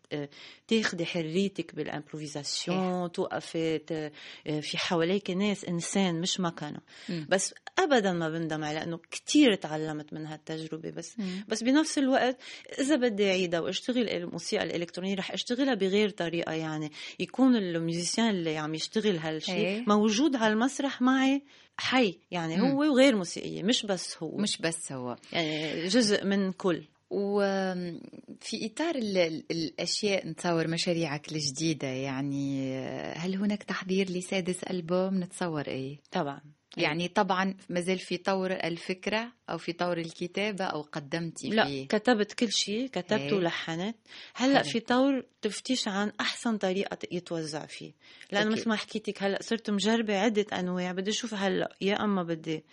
تاخدي 0.69 1.07
حريتك 1.07 1.75
بال 1.75 1.93
improvisation 1.93 3.13
توقفي 3.13 3.79
ت- 3.79 4.13
آه 4.47 4.61
في 4.61 4.79
حواليك 4.79 5.31
ناس 5.31 5.65
إنسان 5.65 6.21
مش 6.21 6.41
مكنة 6.41 6.81
مم. 7.09 7.27
بس 7.31 7.55
أبدا 7.79 8.13
ما 8.13 8.29
بندم 8.31 8.65
على 8.65 8.79
لأنه 8.79 8.99
كتير 9.11 9.55
تعلمت 9.55 10.13
من 10.13 10.27
هالتجربة. 10.27 10.91
بس 10.91 11.19
مم. 11.19 11.45
بس 11.49 11.63
بنفس 11.63 11.99
الوقت 11.99 12.37
إذا 12.79 12.97
بدي 12.97 13.31
أعيدها 13.31 13.61
وأشتغل 13.61 14.09
الموسيقى 14.09 14.65
الإلكترونية 14.65 15.15
رح 15.15 15.31
أشتغلها 15.33 15.75
بغير 15.75 16.11
طريقة 16.11 16.53
يعني. 16.53 16.91
يكون 17.21 17.57
ال 17.57 17.65
musicien 17.65 18.31
اللي 18.31 18.57
عم 18.59 18.75
يشتغل 18.75 19.19
هالشيء 19.19 19.55
إيه. 19.55 19.85
موجود 19.97 20.37
على 20.37 20.53
المسرح 20.53 21.03
معي 21.03 21.43
حي 21.79 22.19
يعني 22.31 22.57
مم. 22.57 22.63
هو 22.71 22.93
وغير 22.93 23.17
موسيقية 23.17 23.63
مش 23.63 23.87
بس 23.87 24.17
هو 24.23 24.37
مش 24.37 24.59
بس 24.59 24.93
هو 24.93 25.17
يعني 25.33 25.87
جزء 25.89 26.25
من 26.25 26.53
كل 26.53 26.83
وفي 27.11 28.67
إطار 28.67 28.95
ال- 28.95 29.19
ال- 29.19 29.45
الأشياء 29.51 30.27
نتصور 30.27 30.69
مشاريعك 30.69 31.33
الجديدة 31.33 31.89
يعني 31.89 32.77
هل 33.17 33.35
هناك 33.37 33.63
تحضير 33.63 34.11
لسادس 34.11 34.63
ألبوم 34.65 35.21
نتصور 35.23 35.67
إيه؟ 35.69 35.99
طبعا 36.13 36.41
يعني 36.77 37.09
طبعا 37.09 37.55
مازال 37.69 37.99
في 37.99 38.17
طور 38.17 38.53
الفكرة 38.53 39.33
أو 39.51 39.59
في 39.59 39.73
طور 39.73 39.99
الكتابة 39.99 40.65
أو 40.65 40.83
قدمتي 40.83 41.49
لا 41.49 41.65
فيه 41.65 41.87
كتبت 41.89 42.33
كل 42.33 42.53
شيء 42.53 42.87
كتبت. 42.87 43.33
ولحنت 43.33 43.97
هلأ 44.35 44.59
حلو. 44.63 44.71
في 44.71 44.81
طور 44.81 45.25
تفتيش 45.43 45.89
عن 45.89 46.13
أحسن 46.21 46.59
طريقة 46.59 46.99
يتوزع 47.13 47.67
فيه 47.67 47.93
لأنه 48.33 48.47
أكيد. 48.47 48.59
مثل 48.59 48.69
ما 48.69 48.77
حكيتك 48.77 49.23
هلأ 49.23 49.39
صرت 49.43 49.71
مجربة 49.71 50.19
عدة 50.19 50.47
أنواع 50.53 50.93
بدي 50.93 51.11
أشوف 51.11 51.35
هلأ 51.35 51.77
يا 51.81 52.05
أما 52.05 52.23
بدي 52.23 52.65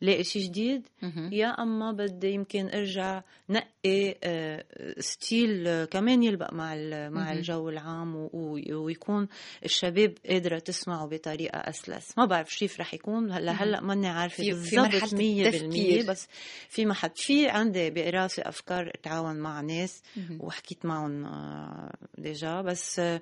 لاقي 0.00 0.24
شيء 0.24 0.42
جديد. 0.42 0.86
يا 1.32 1.46
أما 1.46 1.92
بدي 1.92 2.30
يمكن 2.30 2.68
أرجع 2.74 3.22
نقي 3.48 4.16
آه، 4.24 4.64
style 4.98 5.66
آه، 5.68 5.84
كمان 5.84 6.22
يلبق 6.22 6.52
مع 6.52 6.74
مع. 7.08 7.32
الجو 7.32 7.68
العام 7.68 8.28
ويكون 8.72 9.28
الشباب 9.64 10.14
قادرة 10.28 10.58
تسمعه 10.58 11.06
بطريقة 11.06 11.58
أسلس 11.58 12.18
ما 12.18 12.24
بعرف 12.24 12.58
كيف 12.58 12.80
رح 12.80 12.94
يكون 12.94 13.32
هلأ 13.32 13.52
هلأ 13.52 13.80
ماني 13.80 14.08
عارفة 14.08 14.44
بالضبط 14.44 14.78
مرحلة 14.78 15.10
100% 15.10 15.46
التفكير. 15.46 16.06
بس 16.10 16.28
في 16.68 16.86
محل 16.86 17.10
في 17.14 17.48
عندي 17.48 17.90
براسي 17.90 18.42
أفكار 18.42 18.90
أتعاون 18.94 19.36
مع 19.36 19.60
ناس. 19.60 20.02
وحكيت 20.40 20.84
معهم 20.86 21.24
آه، 21.24 21.92
déjà 22.18 22.60
بس 22.60 22.98
آه، 22.98 23.20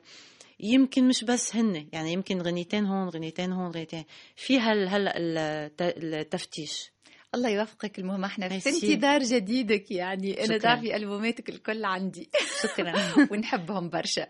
يمكن 0.60 1.08
مش 1.08 1.24
بس 1.24 1.56
هن 1.56 1.88
يعني 1.92 2.12
يمكن 2.12 2.42
غنيتين 2.42 2.86
هون 2.86 3.08
غنيتين 3.08 3.52
هون 3.52 3.70
غنيتين. 3.70 4.04
في 4.36 4.58
هل 4.60 4.88
هلا 4.88 5.14
الت- 5.16 5.82
التفتيش. 6.04 6.90
الله 7.34 7.48
يوفقك 7.48 7.98
المهم 7.98 8.24
إحنا 8.24 8.48
في. 8.58 8.68
انتظار 8.68 9.22
جديدك 9.22 9.90
يعني 9.90 10.44
أنا. 10.44 10.58
تعرفي 10.58 10.96
ألبوماتك 10.96 11.48
الكل 11.48 11.84
عندي. 11.84 12.28
شكرا. 12.62 12.92
ونحبهم 13.32 13.88
برشا. 13.88 14.26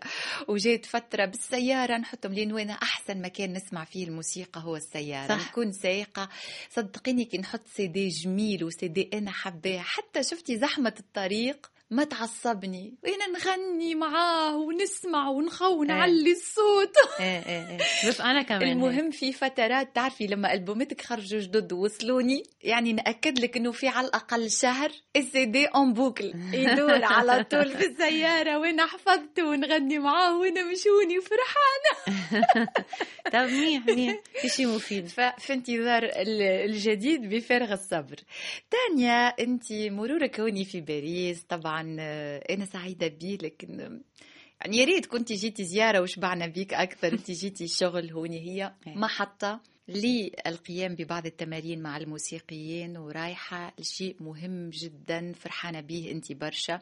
وجيت 0.47 0.85
فترة 0.85 1.25
بالسيارة 1.25 1.97
نحطهم 1.97 2.33
لين 2.33 2.53
وين 2.53 2.69
أحسن 2.69 3.21
مكان 3.21 3.53
نسمع 3.53 3.83
فيه 3.83 4.03
الموسيقى 4.07 4.61
هو 4.63 4.75
السيارة. 4.75 5.27
صح. 5.37 5.49
نكون 5.51 5.71
سايقة. 5.71 6.29
صدقيني 6.69 7.25
كي 7.25 7.37
نحط 7.37 7.61
سيدي 7.75 8.07
جميل 8.07 8.63
وسيدي 8.63 9.09
أنا 9.13 9.31
حباه. 9.31 9.79
حتى 9.79 10.23
شفتي 10.23 10.57
زحمة 10.57 10.93
الطريق؟ 10.99 11.71
ما 11.91 12.03
تعصبني. 12.03 12.93
وأنا 13.03 13.27
نغني 13.27 13.95
معاه 13.95 14.57
ونسمع 14.57 15.29
ونخو 15.29 15.79
ونعلي 15.79 16.31
الصوت. 16.31 16.93
إيه 17.19 17.45
إيه 17.45 17.69
إيه. 17.69 18.09
بس 18.09 18.21
أنا 18.21 18.41
كمان. 18.41 18.71
المهم 18.71 19.11
في 19.11 19.33
فترات 19.33 19.95
تعرفي 19.95 20.27
لما 20.27 20.53
ألبوماتك 20.53 21.01
خرجوا 21.01 21.39
جدد 21.39 21.73
ووصلوني 21.73 22.43
يعني 22.61 22.93
نأكد 22.93 23.39
لك 23.39 23.57
إنه 23.57 23.71
في 23.71 23.87
على 23.87 24.07
الأقل 24.07 24.51
شهر 24.51 24.91
السيدي 25.15 25.65
أون 25.65 25.93
بوكل 25.93 26.33
يدور 26.53 27.03
على 27.05 27.43
طول 27.43 27.69
في 27.69 27.85
السيارة 27.85 28.57
وأنا 28.59 28.85
حفظته 28.85 29.43
ونغني 29.47 29.99
معاه 29.99 30.37
وأنا 30.39 30.63
مشوني 30.63 31.17
وفرحانة. 31.19 32.09
طب 33.33 33.39
منيح 33.39 33.85
منيح. 33.87 34.19
في 34.41 34.49
شيء 34.49 34.67
مفيد. 34.67 35.07
ففي 35.07 35.53
انتظار 35.53 36.03
ال- 36.03 36.41
الجديد 36.41 37.29
بفارغ 37.29 37.73
الصبر. 37.73 38.15
تانيا 38.71 39.27
أنت 39.27 39.71
مرورك 39.71 40.39
هوني 40.39 40.65
في 40.65 40.81
باريس 40.81 41.41
طبعا 41.49 41.78
آه، 41.99 42.53
أنا 42.53 42.65
سعيدة 42.65 43.07
بيه 43.07 43.37
لكن 43.37 44.01
يعني 44.61 44.77
يا 44.77 44.85
ريت 44.85 45.05
كنت 45.05 45.33
جيتي 45.33 45.63
زيارة 45.63 45.99
وشبعنا 46.01 46.47
بيك 46.47 46.73
أكثر 46.73 47.13
أنت 47.13 47.31
جيتي 47.31 47.67
شغل 47.67 48.11
هوني 48.11 48.39
هي. 48.39 48.73
إيه. 48.87 48.95
محطة 48.97 49.61
للقيام 49.87 50.95
ببعض 50.95 51.25
التمارين 51.25 51.81
مع 51.81 51.97
الموسيقيين 51.97 52.97
ورايحة 52.97 53.73
لشيء 53.79 54.15
مهم 54.19 54.69
جدا 54.69 55.33
فرحانة 55.33 55.81
به 55.81 56.11
أنت 56.11 56.31
برشا. 56.31 56.81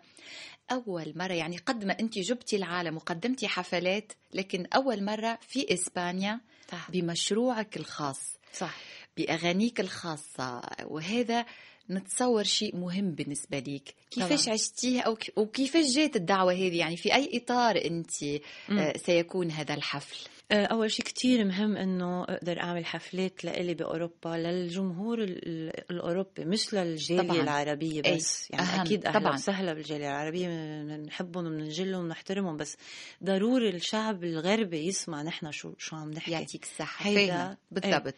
أول 0.72 1.14
مرة 1.16 1.34
يعني 1.34 1.58
قد 1.58 1.86
ما 1.86 2.00
أنت 2.00 2.20
جبتي 2.20 2.56
العالم 2.56 2.96
وقدمتي 2.96 3.48
حفلات 3.48 4.14
لكن 4.34 4.66
أول 4.76 5.04
مرة 5.04 5.40
في 5.42 5.74
إسبانيا 5.74 6.40
صح. 6.72 6.92
بمشروعك 6.92 7.78
الخاص 7.78 8.38
صح. 8.54 8.76
بأغانيك 9.18 9.80
الخاصة. 9.80 10.62
وهذا 10.86 11.46
نتصور 11.90 12.44
شيء 12.44 12.76
مهم 12.76 13.12
بالنسبة 13.12 13.60
ليك. 13.60 13.94
كيفاش 14.12 14.44
طبعاً. 14.44 14.54
عشتيه 14.54 15.02
أو 15.02 15.18
وكيفاش 15.36 15.86
جات 15.96 16.16
الدعوة 16.16 16.54
هذه؟ 16.54 16.78
يعني 16.78 16.98
في 16.98 17.16
أي 17.16 17.30
إطار 17.38 17.86
أنت 17.86 18.24
آه، 18.72 18.98
سيكون 18.98 19.52
هذا 19.52 19.74
الحفل؟ 19.74 20.18
أول 20.52 20.92
شيء 20.92 21.06
كتير 21.06 21.46
مهم 21.46 21.78
إنه 21.78 22.24
أقدر 22.24 22.60
أعمل 22.60 22.86
حفلات 22.86 23.46
لإلي 23.46 23.74
بأوروبا 23.74 24.30
للجمهور 24.30 25.24
ال- 25.24 25.48
ال- 25.48 25.92
الأوروبي 25.92 26.46
مش 26.46 26.74
للجالية 26.74 27.22
طبعاً. 27.30 27.42
العربية 27.42 28.02
أي، 28.06 28.16
بس. 28.16 28.52
يعني 28.52 28.64
أهم، 28.66 28.82
أكيد 28.82 29.06
أهلا 29.06 29.20
طبعاً. 29.20 29.34
وسهلا 29.34 29.74
بالجالية 29.74 30.08
العربية 30.10 30.48
بنحبهم 30.84 31.46
وبنجلهم 31.46 32.04
وبنحترمهم 32.06 32.58
بس 32.58 32.78
ضروري 33.24 33.70
الشعب 33.70 34.24
الغربي 34.24 34.88
يسمع 34.88 35.22
نحن 35.22 35.52
شو 35.52 35.74
شو 35.78 35.96
عم 35.96 36.12
نحكي. 36.12 36.32
يعطيك 36.32 36.64
الصحة. 36.64 37.06
هيدا- 37.10 37.58
بالضبط. 37.72 38.16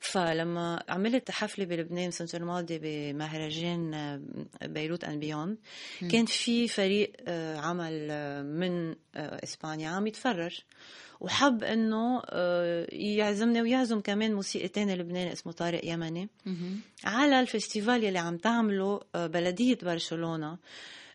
فلما 0.00 0.82
عملت 0.88 1.30
حفلة 1.30 1.64
بلبنان 1.64 2.08
السنة 2.08 2.28
الماضية 2.34 2.78
بمهرجان 2.82 3.94
آه، 3.94 4.20
بيروت 4.66 5.04
أند 5.04 5.20
بيوند 5.20 5.56
كان 6.10 6.26
في 6.26 6.68
فريق 6.68 7.12
آه، 7.28 7.56
عمل 7.58 8.08
آه، 8.10 8.42
من 8.42 8.90
آه، 8.90 8.96
إسبانيا 9.44 9.88
عم 9.88 10.06
يتفرج. 10.06 10.60
وحب 11.20 11.64
إنه 11.64 12.22
آه، 12.26 12.86
يعزمني 12.92 13.62
ويعزم 13.62 14.00
كمان 14.00 14.34
موسيقي 14.34 14.68
تاني 14.68 14.96
لبناني 14.96 15.32
اسمه 15.32 15.52
طارق 15.52 15.80
يمني. 15.84 16.28
على 17.04 17.40
ال 17.40 17.47
festival 17.47 18.04
يلي 18.04 18.18
عم 18.18 18.36
تعمله 18.36 19.00
آه، 19.14 19.26
بلدية 19.26 19.78
برشلونة 19.82 20.58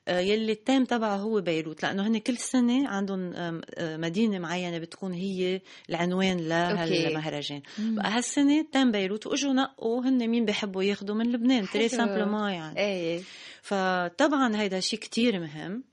آه، 0.07 0.19
يلي 0.19 0.51
ال 0.51 0.57
thème 0.57 0.85
تبعه 0.85 1.15
هو 1.15 1.41
بيروت. 1.41 1.83
لأنه 1.83 2.07
هن 2.07 2.17
كل 2.17 2.37
سنة 2.37 2.87
عندهم 2.87 3.33
مدينة 3.79 4.39
معينة 4.39 4.77
بتكون 4.77 5.13
هي 5.13 5.61
العنوان. 5.89 6.37
لهالمهرجان 6.37 7.61
بقى 7.79 8.11
هالسنه 8.11 8.65
thème 8.71 8.91
بيروت 8.91 9.27
وإجوا 9.27 9.53
نقوا 9.53 10.01
هن 10.05 10.27
مين 10.27 10.45
بيحبوا 10.45 10.83
ياخذوا 10.83 11.15
من 11.15 11.31
لبنان 11.31 11.67
très. 11.67 11.89
simplement 11.89 12.49
يعني. 12.51 12.79
إيه. 12.79 13.21
فطبعا 13.61 14.61
هيدا 14.61 14.79
شيء 14.79 14.99
كتير 14.99 15.39
مهم. 15.39 15.83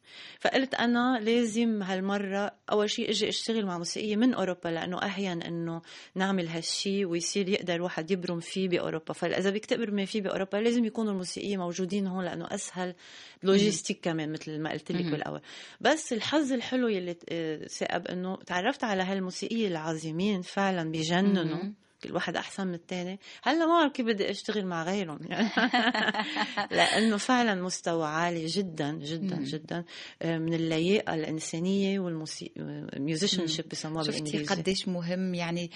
فقلت 0.40 0.74
أنا 0.74 1.20
لازم 1.20 1.83
هالمرة 1.83 2.52
أول 2.72 2.90
شيء 2.90 3.11
إجي 3.11 3.28
أشتغل 3.28 3.66
مع 3.66 3.78
موسيقية 3.78 4.16
من 4.16 4.35
أوروبا 4.35 4.68
لأنه 4.68 5.02
اهين 5.02 5.42
إنه 5.42 5.83
نعمل 6.14 6.48
هالشيء 6.48 7.07
ويصير 7.07 7.48
يقدر 7.48 7.74
الواحد 7.74 8.11
يبرم 8.11 8.40
فيه 8.40 8.68
بأوروبا. 8.68 9.12
فإذا 9.12 9.50
بدك 9.50 9.66
تبرمي 9.66 10.07
فيه 10.07 10.20
بأوروبا 10.20 10.57
لازم 10.57 10.85
يكونوا 10.85 11.12
الموسيقيين 11.12 11.59
موجودين 11.59 12.07
هون 12.07 12.24
لأنه 12.24 12.46
أسهل 12.50 12.94
لوجيستيك 13.42 14.00
كمان 14.02 14.33
مثل 14.33 14.61
ما 14.61 14.72
قلت 14.72 14.92
لك 14.92 15.04
بالأول. 15.04 15.40
بس 15.81 16.12
الحظ 16.12 16.52
الحلو 16.52 16.88
يلي 16.88 17.16
آه، 17.28 17.66
ثاقب 17.66 18.07
إنه 18.07 18.37
تعرفت 18.37 18.85
على 18.85 19.02
هالموسيقية 19.02 19.68
العظيمين 19.68 20.42
فعلا 20.42 20.90
بيجننوا 20.90 21.72
كل 22.02 22.12
واحد 22.14 22.37
أحسن 22.37 22.66
من 22.66 22.74
الثاني 22.74 23.18
هلا 23.42 23.66
ما 23.66 23.66
بعرف 23.66 23.92
كيف 23.92 24.06
بدي 24.06 24.30
أشتغل 24.30 24.66
مع 24.66 24.82
غيرهم 24.84 25.18
يعني. 25.28 25.48
لأنه 26.70 27.16
فعلا 27.16 27.54
مستوى 27.62 28.06
عالي 28.06 28.46
جدا 28.46 28.92
جدا 28.92 29.37
جدا 29.37 29.84
آه، 30.22 30.38
من 30.38 30.54
اللياقة 30.54 31.14
الإنسانية 31.14 32.00
وال 32.01 33.46
musicianship 33.46 33.68
بسموها 33.68 34.02
شفتي 34.04 34.18
بالإنجليزي. 34.22 34.54
قديش 34.54 34.88
مهم 34.88 35.34
يعني 35.34 35.70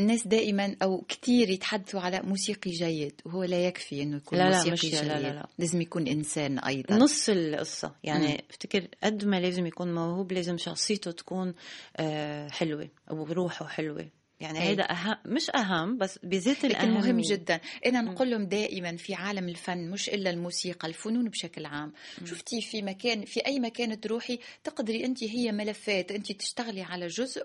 الناس 0.00 0.26
دائما 0.26 0.76
أو 0.82 1.04
كثير 1.08 1.50
يتحدثوا 1.50 2.00
على 2.00 2.20
موسيقي 2.24 2.70
جيد 2.70 3.20
وهو 3.24 3.44
لا 3.44 3.66
يكفي 3.66 4.02
إنه 4.02 4.16
يكون 4.16 4.38
لا 4.38 4.44
لا، 4.50 4.56
موسيقي 4.56 4.72
مش- 4.72 4.80
جيد 4.84 4.94
لا 4.94 5.20
لا 5.20 5.32
لا. 5.32 5.46
لازم 5.58 5.80
يكون 5.80 6.06
إنسان 6.08 6.58
أيضا. 6.58 6.94
نص 6.96 7.28
القصة. 7.28 7.94
يعني 8.04 8.44
افتكر 8.50 8.86
قد 9.04 9.24
ما 9.24 9.40
لازم 9.40 9.66
يكون 9.66 9.94
موهوب 9.94 10.32
لازم 10.32 10.58
شخصيته 10.58 11.10
تكون 11.10 11.54
آه، 11.96 12.48
حلوة 12.48 12.88
أو 13.10 13.24
روحه 13.24 13.66
حلوة. 13.66 14.08
يعني 14.40 14.58
أي. 14.62 14.68
هيدا 14.68 14.90
أهم 14.90 15.16
مش 15.26 15.50
أهم 15.50 15.98
بس 15.98 16.18
بذات 16.22 16.64
لكن 16.64 16.66
الأهم 16.66 16.94
مهم 16.94 17.20
جدا. 17.20 17.60
أنا 17.86 18.00
نقول 18.00 18.30
لهم 18.30 18.44
دائما 18.44 18.96
في 18.96 19.14
عالم 19.14 19.48
الفن 19.48 19.90
مش 19.90 20.08
إلا 20.08 20.30
الموسيقى 20.30 20.88
الفنون 20.88 21.28
بشكل 21.28 21.66
عام. 21.66 21.92
شفتي 22.24 22.60
في 22.60 22.82
مكان 22.82 23.24
في 23.24 23.46
أي 23.46 23.60
مكان 23.60 24.00
تروحي 24.00 24.38
تقدري 24.64 25.04
انت 25.04 25.24
هي 25.24 25.52
ملفات 25.52 26.12
انت 26.12 26.32
تشتغلي 26.32 26.82
على 26.82 27.06
جزء 27.06 27.44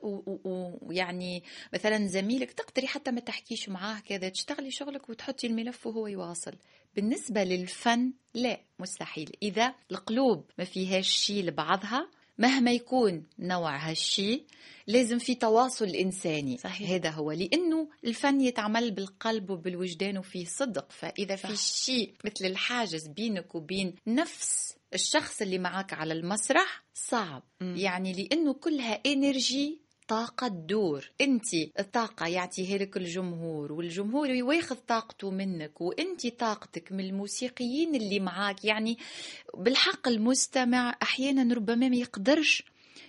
ويعني 0.81 1.43
مثلا 1.73 2.07
زميلك 2.07 2.51
تقدري 2.51 2.87
حتى 2.87 3.11
ما 3.11 3.19
تحكيش 3.19 3.69
معاه 3.69 3.99
كذا 3.99 4.29
تشتغلي 4.29 4.71
شغلك 4.71 5.09
وتحطي 5.09 5.47
الملف 5.47 5.87
وهو 5.87 6.07
يواصل. 6.07 6.53
بالنسبة 6.95 7.43
للفن 7.43 8.13
لا 8.33 8.61
مستحيل. 8.79 9.31
إذا 9.43 9.73
القلوب 9.91 10.45
ما 10.57 10.65
فيهاش 10.65 11.09
شيء 11.09 11.43
لبعضها 11.43 12.09
مهما 12.37 12.71
يكون 12.71 13.23
نوع 13.39 13.77
هالشيء 13.89 14.43
لازم 14.87 15.19
في 15.19 15.35
تواصل 15.35 15.89
إنساني 15.89 16.57
صحيح. 16.57 16.89
هذا 16.89 17.09
هو 17.09 17.31
لأنه 17.31 17.89
الفن 18.03 18.41
يتعمل 18.41 18.91
بالقلب 18.91 19.49
وبالوجدان 19.49 20.17
وفيه 20.17 20.45
صدق 20.45 20.91
فإذا 20.91 21.35
صح. 21.35 21.49
في 21.49 21.57
شيء 21.57 22.13
مثل 22.25 22.45
الحاجز 22.45 23.07
بينك 23.07 23.55
وبين 23.55 23.95
نفس 24.07 24.75
الشخص 24.93 25.41
اللي 25.41 25.57
معك 25.57 25.93
على 25.93 26.13
المسرح 26.13 26.85
صعب 26.93 27.43
مم. 27.61 27.75
يعني 27.77 28.13
لأنه 28.13 28.53
كلها 28.53 29.01
إنرجي 29.05 29.84
طاقة 30.07 30.47
تدور 30.47 31.09
انت 31.21 31.53
الطاقة 31.79 32.27
يعطيها 32.27 32.77
لك 32.77 32.97
الجمهور 32.97 33.73
والجمهور 33.73 34.29
ياخذ 34.29 34.75
طاقته 34.75 35.31
منك 35.31 35.81
وانت 35.81 36.27
طاقتك 36.27 36.91
من 36.91 36.99
الموسيقيين 36.99 37.95
اللي 37.95 38.19
معاك. 38.19 38.65
يعني 38.65 38.97
بالحق 39.57 40.07
المستمع 40.07 40.95
أحيانا 41.03 41.55
ربما 41.55 41.89
ما 41.89 41.95
يقدرش 41.95 42.63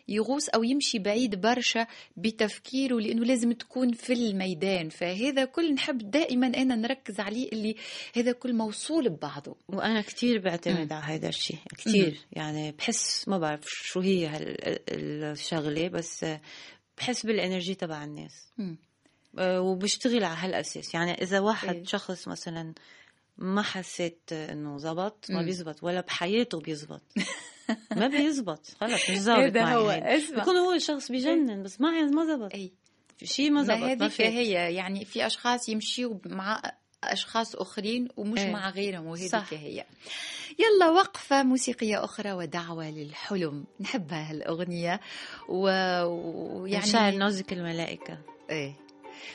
يغوص 0.09 0.49
أو 0.49 0.63
يمشي 0.63 0.99
بعيد 0.99 1.41
برشا 1.41 1.87
بتفكيره 2.17 3.01
لأنه 3.01 3.25
لازم 3.25 3.53
تكون 3.53 3.93
في 3.93 4.13
الميدان. 4.13 4.89
فهذا 4.89 5.45
كل 5.45 5.75
نحب 5.75 6.11
دائما 6.11 6.47
أنا 6.47 6.77
نركز 6.77 7.21
عليه 7.21 7.49
اللي 7.53 7.77
هذا 8.15 8.33
كل 8.33 8.55
موصول 8.55 9.09
ببعضه. 9.09 9.57
وأنا 9.69 10.01
كتير 10.01 10.39
بعتمد 10.39 10.93
على 10.93 11.05
هذا 11.05 11.29
الشيء. 11.29 11.59
كتير. 11.79 12.19
يعني 12.33 12.73
بحس 12.73 13.29
ما 13.29 13.39
بعرف 13.39 13.65
شو 13.67 14.01
هي 14.01 14.31
الشغلة 14.89 15.89
بس 15.89 16.25
بحس 16.99 17.27
بالإنرجي 17.27 17.75
تبع 17.75 18.05
الناس. 18.05 18.53
آه، 19.39 19.61
وبشتغل 19.61 20.25
على 20.25 20.37
هالأساس 20.39 20.95
يعني 20.95 21.23
إذا 21.23 21.41
واحد 21.41 21.75
إيه. 21.75 21.85
شخص 21.85 22.29
مثلا 22.29 22.75
ما 23.39 23.63
حسيت 23.63 24.33
إنه 24.33 24.79
زبط 24.79 25.27
ما. 25.31 25.43
بيزبط 25.43 25.83
ولا 25.83 26.01
بحياته 26.01 26.61
بيزبط 26.61 27.03
ما 27.97 28.09
بيزبط 28.09 28.67
خلص 28.81 29.11
مش 29.11 29.19
هذا 29.19 29.63
معي 29.63 29.77
هو، 29.77 29.89
هيدا. 29.89 30.17
اسمع. 30.17 30.39
بيكون 30.39 30.57
هو 30.57 30.73
الشخص 30.73 31.11
بيجنن 31.11 31.63
بس 31.63 31.81
معي 31.81 32.03
ما 32.03 32.25
زبط 32.25 32.55
اي 32.55 32.73
شيء 33.25 33.51
ما 33.51 33.61
ما 33.61 33.63
زبط 33.63 33.77
ما 33.77 33.93
هذيك 33.93 34.11
في 34.11 34.25
هي 34.25 34.75
يعني 34.75 35.05
في 35.05 35.27
أشخاص 35.27 35.69
يمشيوا 35.69 36.19
مع 36.27 36.63
أشخاص 37.05 37.57
أخرين 37.57 38.09
ومش 38.17 38.39
إيه. 38.41 38.53
مع 38.53 38.71
غيرهم 38.71 39.07
وهذيك. 39.07 39.35
هي. 39.55 39.85
يلا 40.59 40.91
وقفة 40.91 41.43
موسيقية 41.43 42.05
أخرى 42.05 42.33
ودعوة 42.33 42.91
للحلم. 42.91 43.65
نحبها 43.81 44.31
هالأغنية. 44.31 45.01
و- 45.49 46.05
ويعني 46.63 46.87
شاعر 46.87 47.15
نازك 47.15 47.53
الملائكة. 47.53 48.19
إيه. 48.51 48.75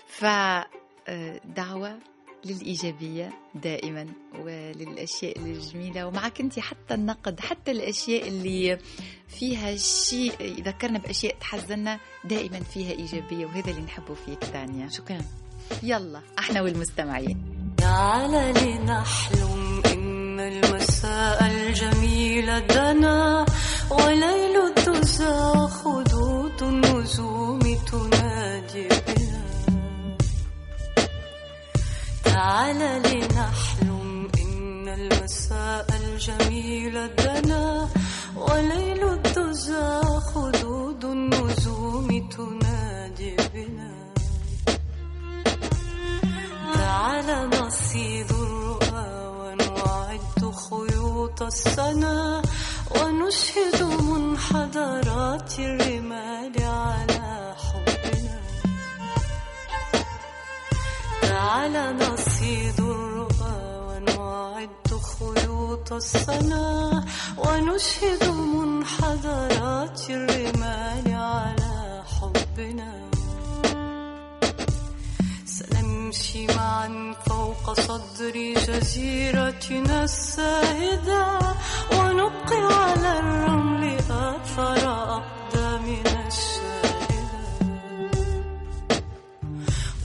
فدعوة 0.07 1.99
للإيجابية 2.45 3.29
دائما 3.55 4.07
وللأشياء 4.39 5.39
الجميلة. 5.39 6.07
ومعك 6.07 6.41
أنت 6.41 6.59
حتى 6.59 6.93
النقد 6.93 7.39
حتى 7.39 7.71
الأشياء 7.71 8.27
اللي 8.27 8.77
فيها 9.27 9.75
شيء 9.75 10.41
يذكرنا 10.41 10.99
بأشياء 10.99 11.35
تحزننا 11.39 11.99
دائما 12.25 12.59
فيها 12.59 12.91
إيجابية. 12.91 13.45
وهذا 13.45 13.71
اللي 13.71 13.81
نحبه 13.81 14.13
فيك 14.13 14.39
تانيا 14.39 14.89
شكرا. 14.89 15.21
يلا 15.83 16.21
إحنا 16.39 16.61
والمستمعين. 16.61 17.37
تعال 17.77 18.53
لنحلم 18.53 19.81
إن 19.85 20.39
المساء 20.39 21.45
الجميل 21.45 22.67
دنا 22.67 23.45
وليل 23.89 24.55
الدجى 24.67 25.67
خدود 25.67 26.61
النجوم 26.61 27.59
تنادي 27.91 28.87
بنا. 29.07 29.41
تعال 32.23 32.79
لنحلم 33.01 34.27
إن 34.41 34.87
المساء 34.89 35.87
الجميل 36.03 37.15
دنا 37.15 37.89
وليل 38.35 39.09
الدجى 39.09 40.01
خدود 40.33 41.05
النجوم 41.05 42.29
تنادي 42.29 43.35
بنا. 43.53 44.00
تعال 46.91 47.49
نصيد 47.49 48.31
الرؤى 48.31 49.11
ونعد 49.39 50.41
خيوط 50.69 51.41
السنا 51.41 52.41
ونشهد 52.95 53.83
منحدرات 53.83 55.59
الرمال 55.59 56.55
على 56.63 57.55
حبنا. 57.65 58.39
تعال 61.21 61.75
نصيد 61.97 62.79
الرؤى 62.79 63.59
ونعد 63.87 64.91
خيوط 65.19 65.93
السنا 65.93 66.65
ونشهد 67.37 68.23
منحدرات 68.55 70.01
الرمال 70.09 71.07
على 71.13 72.03
حبنا. 72.15 73.10
سنمشي 76.11 76.47
معا 76.47 77.15
فوق 77.25 77.79
صدري 77.79 78.53
جزيرتنا 78.53 80.03
الساهدة 80.03 81.39
ونبقي 81.91 82.61
على 82.73 83.19
الرمل 83.19 83.97
آثار 84.09 84.83
أقدامنا 85.17 86.27
الشاهدة. 86.27 87.41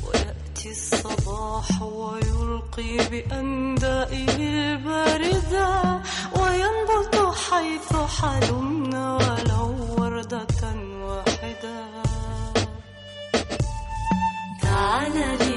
ويأتي 0.06 0.70
الصباح 0.70 1.82
ويلقي 1.82 2.92
بأندائه 3.10 4.36
الباردة 4.36 6.00
وينبت 6.38 7.16
حيث 7.50 7.90
حلمنا 8.20 9.04
ولو 9.16 9.66
وردة 9.98 10.64
واحدة. 11.02 11.76
تعال 14.62 15.12
لنحلم 15.12 15.55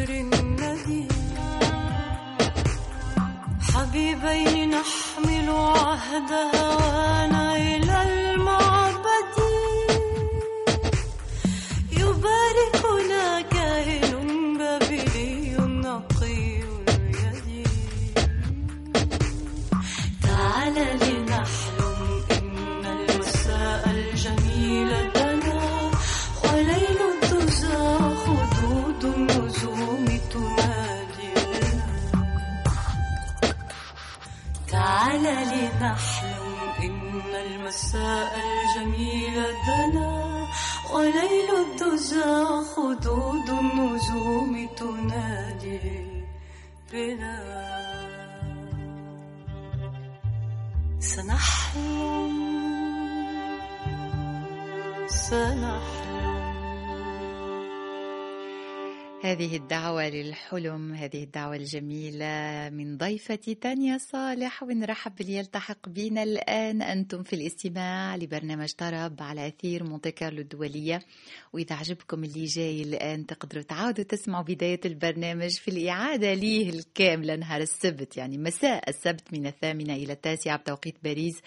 ذات 0.00 0.08
فجر 0.08 0.12
ندي 0.12 1.08
حبيبين 3.74 4.70
نحمل 4.70 5.48
عهد 5.50 6.32
هوانا 6.54 7.56
إلى 7.56 7.96
المعبد. 8.02 9.34
يباركنا 11.92 13.40
كاهن 13.40 13.99
هذه 59.30 59.56
الدعوة 59.56 60.08
للحلم 60.08 60.94
هذه 60.94 61.24
الدعوة 61.24 61.56
الجميلة 61.56 62.68
من 62.72 62.96
ضيفتي 62.96 63.54
تانيا 63.54 63.98
صالح 63.98 64.62
ونرحب 64.62 65.14
باللي 65.14 65.34
يلتحق 65.36 65.88
بنا 65.88 66.22
الآن 66.22 66.82
أنتم 66.82 67.22
في 67.22 67.32
الاستماع 67.32 68.16
لبرنامج 68.16 68.72
طرب 68.72 69.22
على 69.22 69.46
أثير 69.48 69.84
مونتي 69.84 70.10
كارلو 70.10 70.40
الدولية. 70.40 71.02
وإذا 71.52 71.76
عجبكم 71.76 72.24
اللي 72.24 72.44
جاي 72.44 72.82
الآن 72.82 73.26
تقدروا 73.26 73.62
تعودوا 73.62 74.04
تسمعوا 74.04 74.44
بداية 74.44 74.80
البرنامج 74.84 75.50
في 75.50 75.68
الإعادة 75.68 76.34
ليه 76.34 76.70
الكاملة 76.70 77.36
نهار 77.36 77.60
السبت 77.60 78.16
يعني 78.16 78.38
مساء 78.38 78.90
السبت 78.90 79.32
من 79.32 79.46
الثامنة 79.46 79.94
إلى 79.94 80.12
التاسعة 80.12 80.56
بتوقيت 80.56 80.96
باريس. 81.04 81.40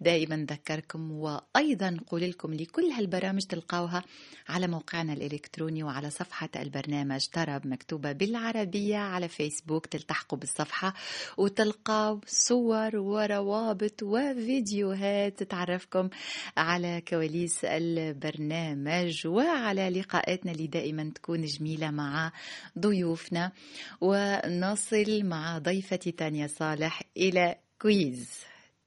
دائما 0.00 0.36
نذكركم 0.36 1.12
وأيضا 1.12 1.90
نقول 1.90 2.22
لكم 2.30 2.54
لكل 2.54 2.84
هالبرامج 2.84 3.42
تلقاوها 3.42 4.04
على 4.48 4.66
موقعنا 4.66 5.12
الإلكتروني 5.12 5.82
وعلى 5.82 6.10
صفحة 6.10 6.48
البرنامج. 6.56 7.25
طرب 7.28 7.66
مكتوبة 7.66 8.12
بالعربية 8.12 8.96
على 8.96 9.28
فيسبوك 9.28 9.86
تلتحقوا 9.86 10.38
بالصفحة 10.38 10.94
وتلقاو 11.36 12.20
صور 12.26 12.96
وروابط 12.96 14.02
وفيديوهات 14.02 15.42
تعرفكم 15.42 16.08
على 16.56 17.02
كواليس 17.08 17.64
البرنامج. 17.64 19.26
وعلى 19.26 19.90
لقاءاتنا 19.90 20.52
اللي 20.52 20.66
دائما 20.66 21.12
تكون 21.14 21.44
جميلة 21.44 21.90
مع 21.90 22.32
ضيوفنا. 22.78 23.52
ونصل 24.00 25.24
مع 25.24 25.58
ضيفتي 25.58 26.12
تانيا 26.12 26.46
صالح 26.46 27.02
إلى 27.16 27.56
كويز. 27.82 28.30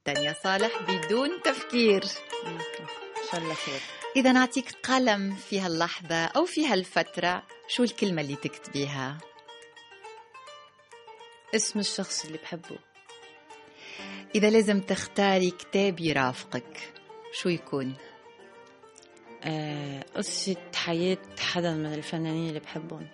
تانيا 0.04 0.34
صالح 0.44 0.82
بدون 0.88 1.30
تفكير. 1.44 2.04
شاء 3.30 3.40
الله 3.40 3.54
خير 3.54 3.80
إذا 4.16 4.32
نعطيك 4.32 4.72
قلم 4.72 5.34
في 5.34 5.60
هاللحظة 5.60 6.24
أو 6.24 6.44
في 6.44 6.66
هالفترة 6.66 7.42
شو 7.68 7.82
الكلمة 7.82 8.22
اللي 8.22 8.36
تكتبيها؟ 8.36 9.18
اسم 11.54 11.78
الشخص 11.78 12.24
اللي 12.24 12.38
بحبه 12.38 12.78
إذا 14.34 14.50
لازم 14.50 14.80
تختاري 14.80 15.50
كتاب 15.50 16.00
يرافقك 16.00 16.92
شو 17.32 17.48
يكون؟ 17.48 17.94
آه، 19.44 20.04
قصة 20.14 20.56
حياة 20.74 21.18
حدا 21.40 21.74
من 21.74 21.94
الفنانين 21.94 22.48
اللي 22.48 22.60
بحبهم 22.60 23.08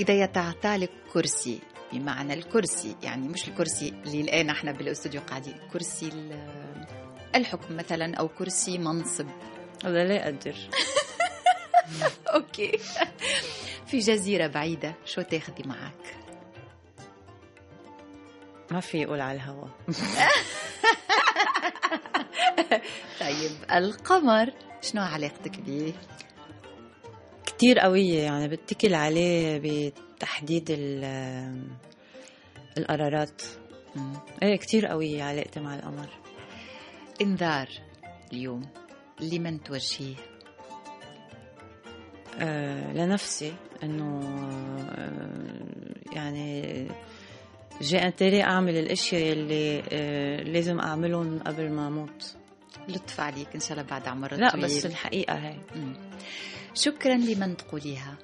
إذا 0.00 0.14
يتعطالك 0.14 0.90
كرسي 1.12 1.60
بمعنى 1.92 2.34
الكرسي 2.34 2.96
يعني 3.02 3.28
مش 3.28 3.48
الكرسي 3.48 3.88
اللي 3.88 4.20
الآن 4.20 4.50
إحنا 4.50 4.72
بالأستوديو 4.72 5.20
قاعدين 5.20 5.56
كرسي 5.72 6.06
الحكم 7.34 7.76
مثلا 7.76 8.16
أو 8.16 8.28
كرسي 8.28 8.78
منصب 8.78 9.26
هذا 9.84 10.04
لا 10.04 10.24
أقدر 10.24 10.54
أوكي 12.34 12.78
في 13.86 13.98
جزيرة 13.98 14.46
بعيدة 14.46 14.94
شو 15.04 15.22
تاخذي 15.22 15.62
معك؟ 15.64 16.16
ما 18.70 18.80
في 18.80 18.98
يقول 19.02 19.20
على 19.20 19.36
الهوا 19.36 19.66
طيب 23.20 23.50
القمر 23.72 24.52
شنو 24.82 25.02
علاقتك 25.02 25.60
به؟ 25.60 25.92
كتير 27.46 27.78
قوية 27.78 28.22
يعني 28.22 28.48
بتكل 28.48 28.94
عليه 28.94 29.58
بتحديد 29.64 30.66
ال- 30.70 31.64
القرارات. 32.78 33.42
إيه 34.42 34.56
كتير 34.56 34.86
قوية 34.86 35.22
علاقتي 35.22 35.60
مع 35.60 35.74
القمر 35.74 36.08
انذار 37.20 37.68
اليوم 38.32 38.62
لمن 39.20 39.62
توجهيه؟ 39.62 40.14
آه 42.40 42.92
لنفسي 42.92 43.52
إنه 43.82 44.20
آه 44.90 46.14
يعني 46.16 46.88
جاء 47.80 48.06
انتري 48.06 48.42
أعمل 48.42 48.76
الأشياء 48.78 49.32
اللي 49.32 49.82
آه 49.92 50.42
لازم 50.42 50.80
أعملهم 50.80 51.38
قبل 51.38 51.70
ما 51.72 51.86
أموت 51.88 52.36
لطف 52.88 53.20
عليك 53.20 53.48
إن 53.54 53.60
شاء 53.60 53.72
الله 53.72 53.82
بعد 53.90 54.08
عمر 54.08 54.34
لا 54.34 54.50
طويل. 54.50 54.64
بس 54.64 54.86
الحقيقة 54.86 55.34
هي 55.34 55.56
مم. 55.76 55.92
شكرا 56.74 57.14
لمن 57.16 57.56
تقوليها 57.56 58.16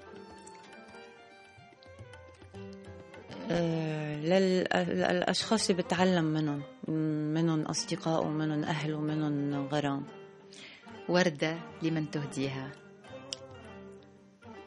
آه، 3.50 4.16
لل- 4.16 4.66
للأشخاص 4.76 5.70
اللي 5.70 5.82
بتعلم 5.82 6.24
منهم 6.24 6.62
منهم 6.88 7.62
أصدقاء 7.62 8.24
ومنهم 8.24 8.64
أهل 8.64 8.94
ومنهم 8.94 9.66
غرام. 9.66 10.06
وردة 11.08 11.58
لمن 11.82 12.10
تهديها. 12.10 12.72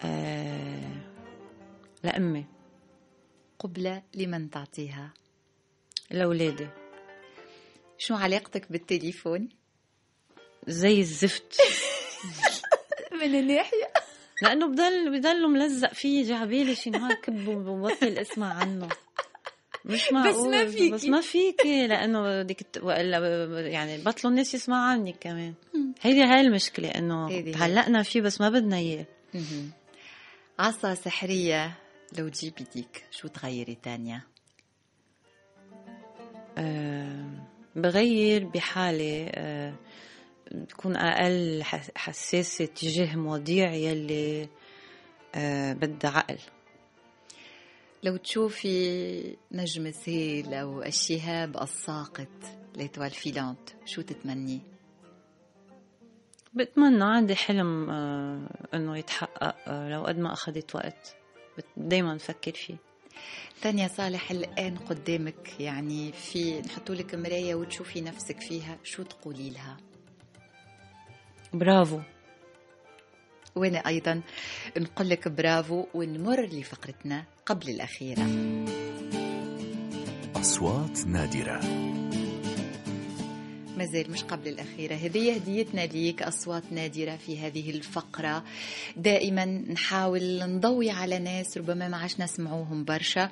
آه، 0.04 1.02
لأمي. 2.04 2.46
قبلة 3.60 4.04
لمن 4.16 4.50
تعطيها. 4.50 5.14
لأولادي. 6.12 6.68
شو 7.98 8.16
علاقتك 8.16 8.72
بالتليفون؟ 8.72 9.50
زي 10.68 11.00
الزفت. 11.00 11.58
من 13.22 13.36
الناحية. 13.40 13.94
لأنه 14.42 14.68
بضل 14.68 15.20
بضله 15.20 15.48
ملزق 15.48 15.94
فيه 15.94 16.24
جعبالي 16.24 16.76
شي 16.76 16.90
نهار 16.90 17.14
كب 17.14 17.48
وبطل 17.48 18.18
اسمع 18.18 18.54
عنه. 18.54 18.90
مش 19.86 20.12
معقول 20.12 20.52
ما 20.52 20.66
فيكي. 20.66 20.92
بس 20.92 21.06
ما 21.06 21.22
فيكي 21.22 21.88
لأنه 21.88 22.42
بدك 22.44 22.66
وإلا 22.84 23.18
يعني 23.68 23.98
بطلوا 23.98 24.32
الناس 24.32 24.54
يسمعوا 24.54 24.92
عنك 24.92 25.16
كمان 25.20 25.54
هيدي 26.02 26.24
هاي 26.24 26.42
المشكلة 26.42 26.90
إنه. 26.90 27.52
تعلقنا 27.52 28.04
فيه 28.04 28.22
بس 28.22 28.42
ما 28.42 28.50
بدنا 28.50 28.78
إياه. 28.78 29.06
عصا 30.60 30.94
سحرية 30.96 31.78
لو 32.18 32.28
تجيبي 32.30 32.64
ديك 32.76 33.04
شو 33.12 33.28
تغيري 33.28 33.76
تانية 33.84 34.26
بغير 37.76 38.46
بحالة 38.46 39.30
آه، 39.36 39.74
بكون 40.52 40.96
أقل 40.96 41.64
حس- 41.64 41.92
حساسة 41.96 42.66
تجاه 42.66 43.16
مواضيع 43.16 43.74
يلي 43.74 44.50
بدها 45.74 46.12
عقل 46.12 46.38
لو 48.04 48.18
تشوفي 48.18 49.38
نجم 49.52 49.92
سهيل 49.92 50.54
أو 50.54 50.84
الشهاب 50.84 51.58
الساقط 51.58 52.28
ليتوال 52.76 53.12
فيلانت 53.12 53.70
شو 53.86 54.02
تتمني؟ 54.02 54.62
بتمنى 56.54 57.04
عندي 57.04 57.36
حلم 57.36 57.90
آه، 57.90 58.68
إنه 58.74 58.98
يتحقق 58.98 59.56
آه، 59.68 59.90
لو 59.90 60.04
قد 60.04 60.20
ما 60.20 60.34
أخذت 60.34 60.76
وقت. 60.76 61.16
دايما 61.78 62.16
بفكر 62.16 62.52
فيه. 62.52 62.76
تانيا 63.62 63.88
صالح 63.88 64.32
الآن 64.32 64.78
قدامك 64.78 65.60
يعني 65.60 66.12
في 66.12 66.62
نحطوا 66.62 66.96
لك 66.96 67.16
مراية 67.16 67.56
وتشوفي 67.56 68.02
نفسك 68.02 68.42
فيها 68.42 68.78
شو 68.84 69.04
تقولي 69.04 69.50
لها؟ 69.50 69.78
برافو. 71.54 72.00
وأنا 73.56 73.78
أيضا 73.78 74.22
نقول 74.78 75.10
لك 75.10 75.28
برافو 75.28 75.86
ونمر 75.94 76.42
لفقرتنا. 76.46 77.26
قبل 77.50 77.70
الأخيرة. 77.70 78.28
أصوات 80.36 81.08
نادرة. 81.08 81.60
مازال 83.78 84.12
مش 84.12 84.24
قبل 84.24 84.48
الأخيرة. 84.48 84.96
هذه 84.96 85.36
هديتنا 85.36 85.82
ليك 85.82 86.22
أصوات 86.22 86.64
نادرة 86.72 87.16
في 87.16 87.40
هذه 87.40 87.70
الفقرة. 87.70 88.44
دائما 88.98 89.46
نحاول 89.46 90.40
نضوي 90.40 90.90
على 90.90 91.20
ناس 91.20 91.58
ربما 91.58 91.88
ما 91.88 91.98
عشنا 91.98 92.28
سمعوهم 92.28 92.84
برشا. 92.84 93.32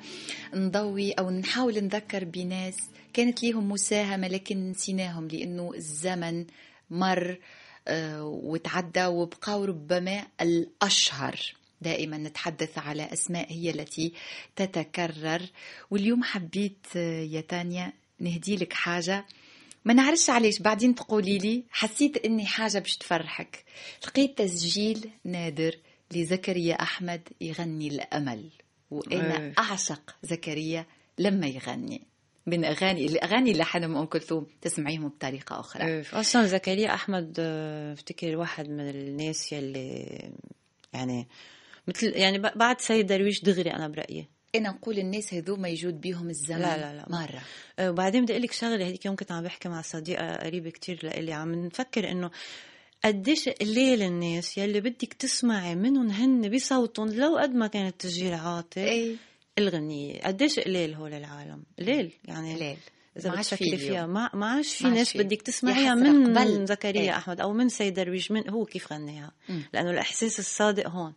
نضوي 0.54 1.12
أو 1.12 1.30
نحاول 1.30 1.84
نذكر 1.84 2.24
بناس 2.24 2.76
كانت 3.12 3.42
ليهم 3.42 3.68
مساهمة 3.68 4.28
لكن 4.28 4.70
نسيناهم 4.70 5.28
لأنه 5.28 5.72
الزمن 5.74 6.46
مر 6.90 7.38
آه، 7.88 8.24
وتعدى 8.24 9.06
وبقاو 9.06 9.64
ربما 9.64 10.26
الأشهر. 10.40 11.58
دائما 11.80 12.18
نتحدث 12.18 12.78
على 12.78 13.12
أسماء 13.12 13.52
هي 13.52 13.70
التي 13.70 14.12
تتكرر. 14.56 15.42
واليوم 15.90 16.22
حبيت 16.22 16.86
آه، 16.96 17.22
يا 17.22 17.40
تانيا 17.40 17.92
نهدي 18.20 18.56
لك 18.56 18.72
حاجة. 18.72 19.26
ما 19.84 19.94
نعرفش 19.94 20.30
علاش 20.30 20.58
بعدين 20.58 20.94
تقولي 20.94 21.38
لي 21.38 21.64
حسيت 21.70 22.16
إني 22.16 22.46
حاجة 22.46 22.78
باش 22.78 22.96
تفرحك. 22.96 23.64
لقيت 24.06 24.38
تسجيل 24.38 25.10
نادر 25.24 25.74
لزكريا 26.10 26.74
أحمد 26.74 27.28
يغني 27.40 27.88
الأمل. 27.88 28.50
وأنا. 28.90 29.52
أعشق 29.58 30.16
زكريا 30.22 30.86
لما 31.18 31.46
يغني. 31.46 32.02
من 32.46 32.64
أغاني 32.64 33.06
الأغاني 33.06 33.50
اللي 33.50 33.64
من 33.74 33.96
أم 33.96 34.04
كلثوم 34.04 34.46
تسمعيهم 34.60 35.08
بطريقة 35.08 35.60
أخرى. 35.60 35.82
آه، 35.82 36.04
أصلا 36.12 36.46
زكريا 36.46 36.94
أحمد 36.94 37.36
آه، 37.38 37.92
بفتكر 37.92 38.36
واحد 38.36 38.68
من 38.68 38.90
الناس 38.90 39.52
يلي 39.52 40.32
يعني 40.92 41.28
مثل 41.88 42.06
يعني 42.16 42.38
بعد 42.38 42.80
سيد 42.80 43.06
درويش 43.06 43.42
دغري 43.42 43.70
أنا 43.70 43.88
برأيي. 43.88 44.28
أنا 44.54 44.70
نقول 44.70 44.98
الناس 44.98 45.34
هذوما 45.34 45.68
يجود 45.68 46.00
بيهم 46.00 46.30
الزمن. 46.30 46.60
لا، 46.60 46.76
لا، 46.76 46.94
لا. 46.94 47.06
مرة. 47.08 47.42
آه، 47.78 47.90
وبعدين 47.90 48.22
بدي 48.22 48.32
أقول 48.32 48.42
لك 48.42 48.52
شغلة 48.52 48.88
هذيك 48.88 49.06
يوم 49.06 49.16
كنت 49.16 49.32
عم 49.32 49.42
بحكي 49.44 49.68
مع 49.68 49.82
صديقة 49.82 50.36
قريبة 50.36 50.70
كتير 50.70 51.00
لإلي. 51.02 51.32
عم 51.32 51.54
نفكر 51.66 52.10
إنه 52.10 52.30
قديش 53.04 53.48
قليل 53.48 54.02
الناس 54.02 54.58
يلي 54.58 54.80
بدك 54.80 55.12
تسمعي 55.12 55.74
منهم 55.74 56.10
هن 56.10 56.48
بصوتهم 56.50 57.08
لو 57.08 57.36
قد 57.36 57.54
ما 57.54 57.66
كان 57.66 57.86
التسجيل 57.86 58.34
عاطل 58.34 58.80
إيه 58.80 59.16
الغنية. 59.58 60.20
قديش 60.20 60.60
قليل 60.60 60.94
هول 60.94 61.14
العالم؟ 61.14 61.62
قليل. 61.78 62.12
يعني 62.24 62.54
قليل. 62.54 62.76
إذا 63.16 63.30
ما 63.30 63.36
عادش 63.36 63.54
بتفكري 63.54 63.76
في 63.76 63.88
فيها. 63.88 64.06
ما 64.06 64.30
ما 64.34 64.46
عادش 64.46 64.74
في 64.74 64.84
ما 64.84 64.90
ناس. 64.90 65.16
بدك 65.16 65.42
تسمعيها 65.42 65.94
من. 65.94 66.66
زكريا 66.66 67.00
إيه. 67.00 67.16
أحمد 67.16 67.40
أو 67.40 67.52
من 67.52 67.68
سيد 67.68 67.94
درويش. 67.94 68.30
من 68.30 68.50
هو 68.50 68.64
كيف 68.64 68.92
غنيها. 68.92 69.32
لأنه 69.72 69.90
الإحساس 69.90 70.38
الصادق 70.38 70.88
هون. 70.88 71.14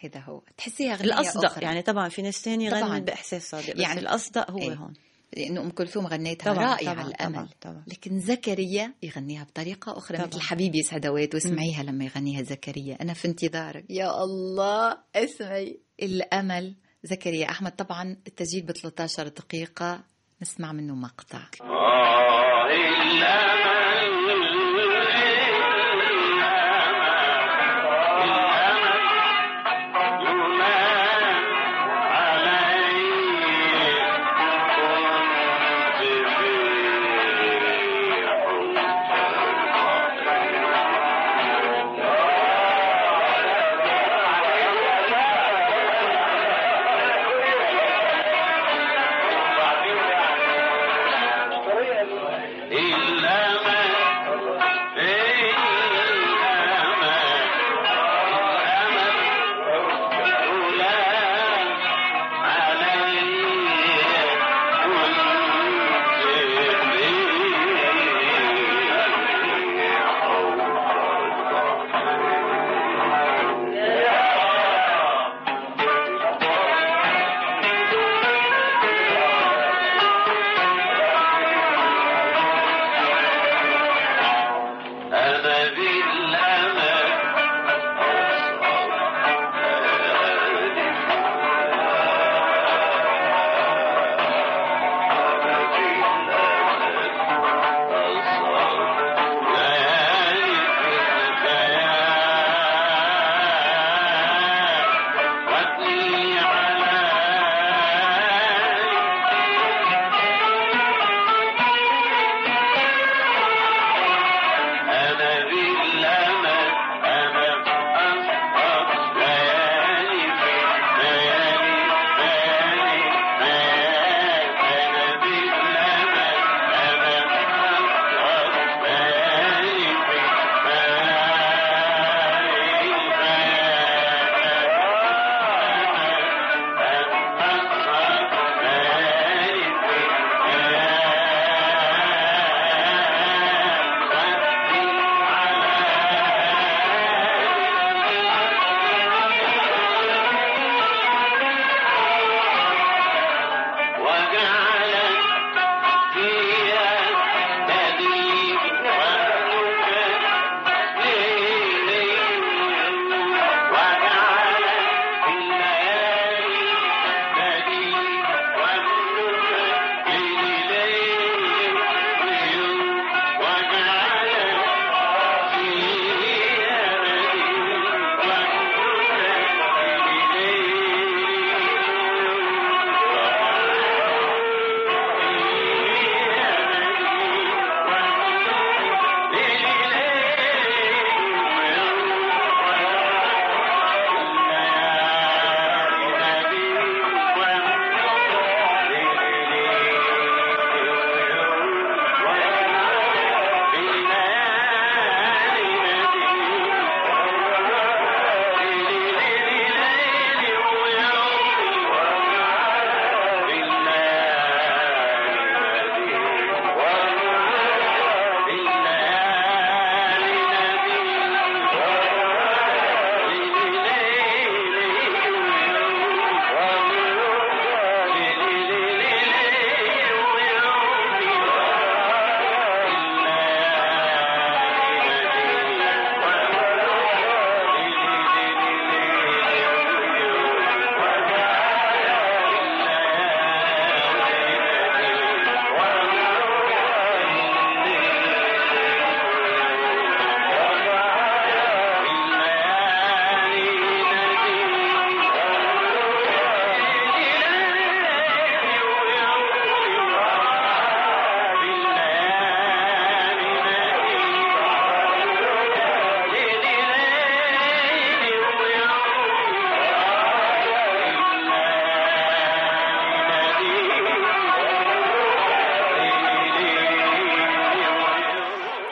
هذا 0.00 0.20
هو 0.20 0.42
تحسيها 0.56 0.94
غنية 0.96 1.04
الأصدق 1.04 1.44
أخرى. 1.44 1.64
يعني 1.64 1.82
طبعا 1.82 2.08
في 2.08 2.22
ناس 2.22 2.42
تانية 2.42 2.70
طبعاً. 2.70 2.82
غنت 2.94 3.06
بإحساس 3.06 3.50
صادق 3.50 3.74
بس 3.74 3.80
يعني- 3.80 4.00
الأصدق 4.00 4.50
هو 4.50 4.58
إيه. 4.58 4.74
هون 4.74 4.92
لأنه 5.36 5.60
أم 5.60 5.70
كلثوم 5.70 6.06
غنيتها 6.06 6.54
طبعاً، 6.54 6.64
رائعة 6.74 6.94
طبعاً، 6.94 7.06
الأمل 7.08 7.34
طبعاً، 7.34 7.48
طبعاً. 7.60 7.82
لكن 7.86 8.20
زكريا 8.20 8.94
يغنيها 9.02 9.44
بطريقة 9.44 9.98
أخرى 9.98 10.16
طبعاً. 10.18 10.28
مثل 10.28 10.40
حبيبي 10.40 10.82
سعدوات 10.82 11.34
واسمعيها 11.34 11.82
لما 11.82 12.04
يغنيها 12.04 12.42
زكريا 12.42 12.98
أنا 13.02 13.14
في 13.14 13.28
انتظارك 13.28 13.84
يا 13.90 14.24
الله 14.24 14.98
اسمعي 15.16 15.80
الأمل 16.02 16.74
زكريا 17.04 17.50
أحمد 17.50 17.76
طبعا 17.76 18.16
التسجيل 18.26 18.62
ب 18.66 18.72
13 18.72 19.28
دقيقة 19.28 20.04
نسمع 20.42 20.72
منه 20.72 20.94
مقطع 20.94 21.40
إلا 22.70 23.54
من 23.54 23.67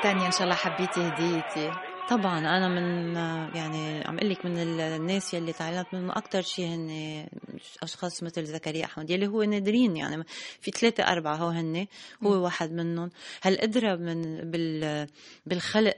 تانيا 0.07 0.27
إن 0.27 0.33
شاء 0.33 0.43
الله 0.43 0.55
حبيتي 0.55 1.09
هديتي. 1.09 1.73
طبعا 2.09 2.39
أنا 2.39 2.69
من 2.69 3.17
يعني 3.57 4.05
عم 4.07 4.17
أقول 4.19 4.31
لك 4.31 4.45
من 4.45 4.59
الناس 4.81 5.35
يلي 5.35 5.53
تعلمت 5.53 5.87
منهم 5.95 6.11
أكثر 6.11 6.43
شيء 6.43 6.67
هن 6.67 7.27
أشخاص 7.83 8.23
مثل 8.23 8.45
زكريا 8.45 8.85
أحمد 8.85 9.11
يلي 9.11 9.27
هو 9.27 9.43
نادرين 9.43 9.97
يعني 9.97 10.25
في 10.61 10.71
ثلاثة 10.71 11.03
أربعة 11.03 11.37
هو 11.37 11.49
هن 11.49 11.87
هو 12.25 12.45
واحد 12.45 12.73
منهم. 12.73 13.11
هالقدرة 13.43 13.97
من 13.97 14.51
بال 14.51 15.07
بالخلق 15.47 15.95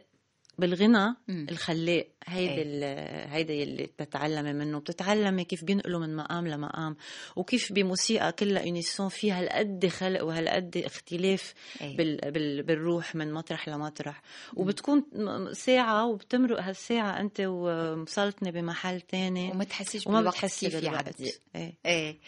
بالغنى. 0.59 1.15
الخلاق 1.29 2.07
هيدي 2.27 2.53
إيه. 2.55 2.63
ال- 2.63 3.31
هيدا 3.33 3.55
يلي 3.55 3.87
بتتعلمي 3.99 4.53
منه 4.53 4.79
بتتعلمي 4.81 5.45
كيف 5.45 5.65
بينقلوا 5.65 6.01
من 6.01 6.17
مقام 6.17 6.47
لمقام 6.49 6.97
وكيف 7.37 7.73
بموسيقى 7.73 8.33
كلها 8.33 8.63
يونيسون 8.63 9.09
فيها 9.09 9.41
هالقد 9.41 9.87
خلق 9.87 10.25
وهالقد 10.25 10.77
اختلاف 10.77 11.55
إيه. 11.81 11.97
بال 11.97 12.17
بال 12.33 12.63
بالروح 12.63 13.15
من 13.15 13.33
مطرح 13.33 13.69
لمطرح 13.69 14.23
وبتكون 14.57 15.05
ساعة 15.53 16.07
وبتمرق 16.07 16.61
هالساعة 16.63 17.21
أنت 17.21 17.37
ومسلطنة 17.47 18.51
بمحل 18.51 19.01
تاني 19.01 19.51
وما 19.51 19.65
تحسيش 19.65 20.07
وما 20.07 20.19
بالوقت 20.19 20.37
كيف 20.47 20.77
بالوقت 20.77 21.05
يعدي 21.21 21.33
إيه. 21.57 21.75
إيه 21.87 22.19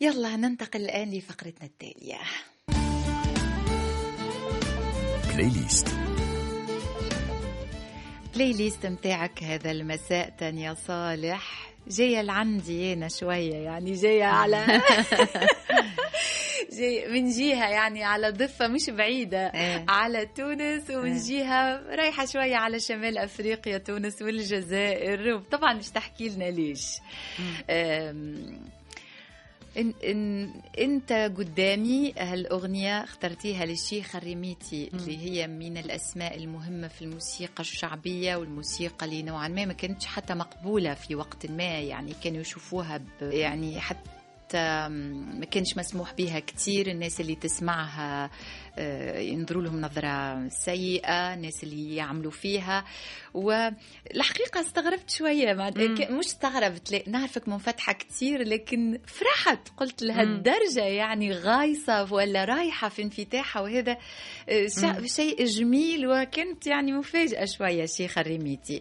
يلا 0.00 0.36
ننتقل 0.36 0.80
الآن 0.80 1.10
لفقرتنا 1.10 1.66
التالية 1.66 2.18
playlist 5.34 5.88
playlist 8.34 8.86
متاعك 8.86 9.42
هذا 9.42 9.70
المساء 9.70 10.32
تانيا 10.38 10.74
صالح. 10.74 11.70
جاية 11.88 12.22
لعندي 12.22 12.92
أنا 12.92 13.08
شوية 13.08 13.54
يعني 13.54 13.92
جاية 13.92 14.24
على 14.24 14.66
جاي 16.78 17.08
من 17.08 17.30
جهة 17.30 17.68
يعني 17.68 18.04
على 18.04 18.30
ضفة 18.30 18.68
مش 18.68 18.90
بعيدة 18.90 19.46
إيه. 19.46 19.84
على 19.88 20.26
تونس 20.26 20.90
ومن 20.90 21.12
إيه. 21.12 21.22
جهة 21.28 21.82
رايحة 21.96 22.26
شوية 22.26 22.56
على 22.56 22.80
شمال 22.80 23.18
أفريقيا 23.18 23.78
تونس 23.78 24.22
والجزائر. 24.22 25.34
وطبعا 25.34 25.74
مش 25.74 25.88
تحكي 25.90 26.28
لنا 26.28 26.44
ليش. 26.50 26.86
إن 29.78 29.94
إن 30.04 30.50
إنت 30.78 31.12
قدامي 31.12 32.12
هالأغنية 32.18 33.04
اخترتيها 33.04 33.64
للشيخ 33.64 34.16
الرميتي 34.16 34.90
اللي 34.94 35.18
هي 35.18 35.46
من 35.46 35.76
الأسماء 35.76 36.36
المهمة 36.36 36.88
في 36.88 37.02
الموسيقى 37.02 37.60
الشعبية 37.60 38.36
والموسيقى 38.36 39.06
اللي 39.06 39.22
نوعا 39.22 39.48
ما 39.48 39.64
ما 39.64 39.72
كانتش 39.72 40.06
حتى 40.06 40.34
مقبولة 40.34 40.94
في 40.94 41.14
وقت 41.14 41.46
ما 41.50 41.78
يعني 41.80 42.12
كانوا 42.24 42.40
يشوفوها 42.40 43.00
يعني 43.22 43.80
حتى 43.80 44.10
ما 44.54 45.44
كانش 45.50 45.76
مسموح 45.76 46.12
بها 46.14 46.40
كتير. 46.40 46.86
الناس 46.90 47.20
اللي 47.20 47.34
تسمعها 47.34 48.30
آه، 48.78 49.18
ينظروا 49.18 49.62
لهم 49.62 49.80
نظرة 49.80 50.48
سيئة 50.48 51.34
الناس 51.34 51.64
اللي 51.64 51.96
يعملوا 51.96 52.30
فيها. 52.30 52.84
والحقيقة 53.34 54.60
استغربت 54.60 55.10
شوية. 55.10 55.54
مش 56.10 56.26
استغربت 56.26 56.92
لا 56.92 57.02
نعرفك 57.08 57.48
منفتحة 57.48 57.92
كتير 57.92 58.42
لكن 58.42 58.98
فرحت. 59.06 59.68
قلت 59.76 60.02
لهالدرجة 60.02 60.84
يعني 60.84 61.32
غايصة 61.32 62.12
ولا 62.12 62.44
رايحة 62.44 62.88
في 62.88 63.02
انفتاحها 63.02 63.62
وهذا 63.62 63.96
آه، 64.48 64.66
شيء 65.06 65.44
جميل 65.44 66.06
وكنت 66.06 66.66
يعني 66.66 66.92
مفاجأة 66.92 67.44
شوية 67.44 67.86
شيخة 67.86 68.20
الرميتي. 68.20 68.80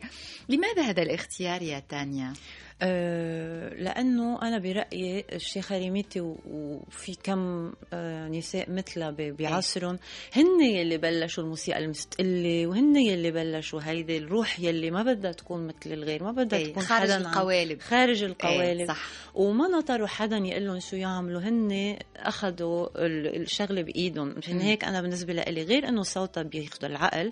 لماذا 0.50 0.82
هذا 0.82 1.02
الاختيار 1.02 1.62
يا 1.62 1.80
تانيا؟ 1.80 2.34
أه 2.82 3.70
لأنه 3.74 4.42
أنا 4.42 4.58
برأيي 4.58 5.26
الشيخه 5.34 5.78
ريميتي 5.78 6.20
وفي 6.46 7.16
كم 7.24 7.74
أه 7.94 8.28
نساء 8.28 8.72
مثلها 8.72 9.10
ب- 9.12 9.36
بعصرهم 9.40 10.00
هن 10.34 10.62
يلي 10.62 10.98
بلشوا 10.98 11.44
الموسيقى 11.44 11.80
المستقلة 11.80 12.68
وهن 12.68 12.96
يلي 12.96 13.32
بلشوا 13.32 13.80
هيدي 13.84 14.18
الروح 14.18 14.60
يلي 14.60 14.92
ما 14.92 15.04
بدها 15.04 15.32
تكون 15.32 15.68
مثل 15.68 15.94
الغير 15.94 16.24
ما 16.24 16.32
بدها 16.32 16.60
إيه، 16.60 16.72
تكون 16.72 16.84
خارج 16.84 17.10
القوالب. 17.12 17.80
خارج 17.82 18.24
إيه، 18.24 18.30
القوالب. 18.32 18.88
صح. 18.88 19.08
وما 19.36 19.68
نطروا 19.68 20.08
حدا 20.08 20.38
يقول 20.38 20.66
لهم 20.66 20.80
شو 20.80 20.96
يعملوا 20.96 21.42
هن 21.42 21.98
أخذوا 22.16 23.06
ال- 23.06 23.42
الشغلة 23.42 23.82
بإيدهم. 23.82 24.34
مشان. 24.38 24.60
هيك 24.60 24.84
أنا 24.84 25.02
بالنسبة 25.02 25.34
لي 25.34 25.64
غير 25.64 25.88
إنه 25.88 26.02
صوتها 26.04 26.44
بياخذ 26.44 26.86
العقل 26.86 27.32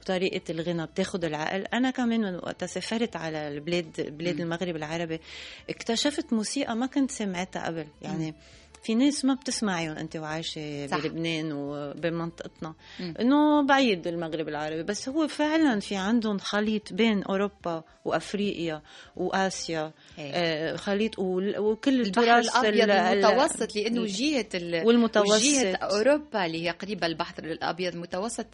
وطريقة 0.00 0.40
الغنى 0.50 0.86
بتاخذ 0.86 1.24
العقل. 1.24 1.64
أنا 1.74 1.90
كمان 1.90 2.34
وقت 2.34 2.64
سافرت 2.64 3.16
على 3.16 3.48
البلاد 3.48 4.16
بلاد 4.18 4.40
المغرب 4.40 4.76
العربي 4.86 5.20
اكتشفت 5.70 6.32
موسيقى 6.32 6.76
ما 6.76 6.86
كنت 6.86 7.10
سمعتها 7.10 7.66
قبل 7.66 7.86
يعني 8.02 8.34
في 8.82 8.94
ناس 8.94 9.24
ما 9.24 9.34
بتسمعيهم 9.34 9.96
انت 9.96 10.16
وعايشة 10.16 10.86
صح. 10.86 10.96
بلبنان 10.98 11.52
وبمنطقتنا. 11.52 12.74
إنه 13.20 13.66
بعيد 13.66 14.06
المغرب 14.06 14.48
العربي 14.48 14.82
بس 14.82 15.08
هو 15.08 15.28
فعلا 15.28 15.80
في 15.80 15.96
عندهم 15.96 16.38
خليط 16.38 16.92
بين 16.92 17.22
أوروبا 17.22 17.82
وأفريقيا 18.04 18.82
وآسيا 19.16 19.92
إيه. 20.18 20.30
آه 20.34 20.76
خليط 20.76 21.18
وكل 21.18 22.00
البحر 22.00 22.38
التراث 22.38 22.44
الأبيض 22.64 22.82
ال- 22.84 22.90
ال- 22.90 23.24
المتوسط 23.24 23.76
لأنه 23.76 24.04
جهة 24.06 24.46
ال... 24.54 24.86
والمتوسط. 24.86 25.32
وجهه 25.34 25.74
أوروبا 25.76 26.46
اللي 26.46 26.64
هي 26.66 26.70
قريبة 26.70 27.06
البحر 27.06 27.44
الأبيض 27.44 27.94
المتوسط 27.94 28.46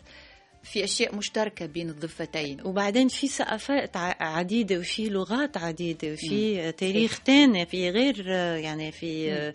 في 0.64 0.84
أشياء 0.84 1.14
مشتركة 1.16 1.66
بين 1.66 1.88
الضفتين. 1.90 2.58
وبعدين 2.64 3.08
في 3.08 3.28
ثقافات 3.28 3.96
ع- 3.96 4.14
عديدة 4.20 4.78
وفي 4.78 5.08
لغات 5.08 5.56
عديدة 5.56 6.12
وفي 6.12 6.72
تاريخ 6.72 7.20
تاني 7.20 7.66
في 7.66 7.90
غير 7.90 8.26
يعني 8.58 8.92
في 8.92 9.32
آه، 9.32 9.54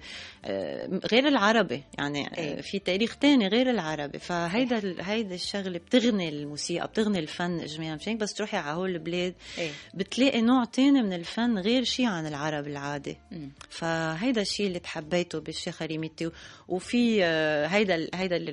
غير 1.11 1.27
العربي 1.27 1.83
يعني 1.97 2.27
آه، 2.27 2.37
إيه. 2.37 2.61
في 2.61 2.79
تاريخ 2.79 3.15
تاني 3.17 3.47
غير 3.47 3.69
العربي 3.69 4.19
فهيدا 4.19 4.77
ال- 4.77 5.01
هيدا 5.01 5.35
الشغلة 5.35 5.77
بتغني 5.79 6.29
الموسيقى 6.29 6.87
بتغني 6.87 7.19
الفن 7.19 7.59
إجمالا 7.59 7.95
مشان 7.95 8.17
بس 8.17 8.33
تروحي 8.33 8.57
على 8.57 8.77
هول 8.77 8.89
البلاد 8.89 9.33
إيه. 9.57 9.71
بتلاقي 9.93 10.41
نوع 10.41 10.65
تاني 10.65 11.01
من 11.01 11.13
الفن 11.13 11.57
غير 11.57 11.83
شيء 11.83 12.05
عن 12.05 12.27
العرب 12.27 12.67
العادي. 12.67 13.17
فهيدا 13.69 14.41
الشيء 14.41 14.67
اللي 14.67 14.79
تحبيته 14.79 15.39
بالشيخة 15.39 15.85
ريميتي 15.85 16.29
وفي 16.67 17.23
آه، 17.23 17.67
هيدا 17.67 18.07
هيدا 18.13 18.35
ال- 18.37 18.49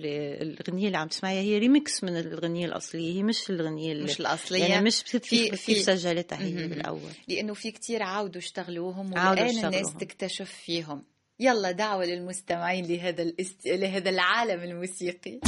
الغنية 0.60 0.86
اللي 0.86 0.98
عم 0.98 1.08
تسمعيها 1.08 1.42
هي 1.42 1.58
ريميكس 1.58 2.04
من 2.04 2.16
الغنية 2.16 2.66
الأصلية 2.66 3.12
هي 3.18 3.22
مش 3.22 3.50
اللي 3.50 4.04
مش 4.04 4.20
الأصلية. 4.20 4.64
يعني 4.64 4.84
مش 4.84 5.02
في- 5.02 5.18
في 5.18 5.48
كيف 5.48 5.78
سجلتها 5.78 6.42
هي 6.42 6.52
مهم. 6.54 6.68
بالأول 6.68 7.10
لأنه 7.28 7.54
في 7.54 7.70
كتير 7.70 8.02
عاودوا 8.02 8.40
اشتغلوهم 8.40 9.12
والآن 9.12 9.48
الناس. 9.64 9.94
تكتشف 9.94 10.50
فيهم 10.50 11.02
يلا 11.40 11.70
دعوة 11.70 12.04
للمستمعين 12.04 12.86
لهذا 12.86 13.22
الاست... 13.22 13.66
لهذا 13.66 14.10
العالم 14.10 14.62
الموسيقي. 14.62 15.40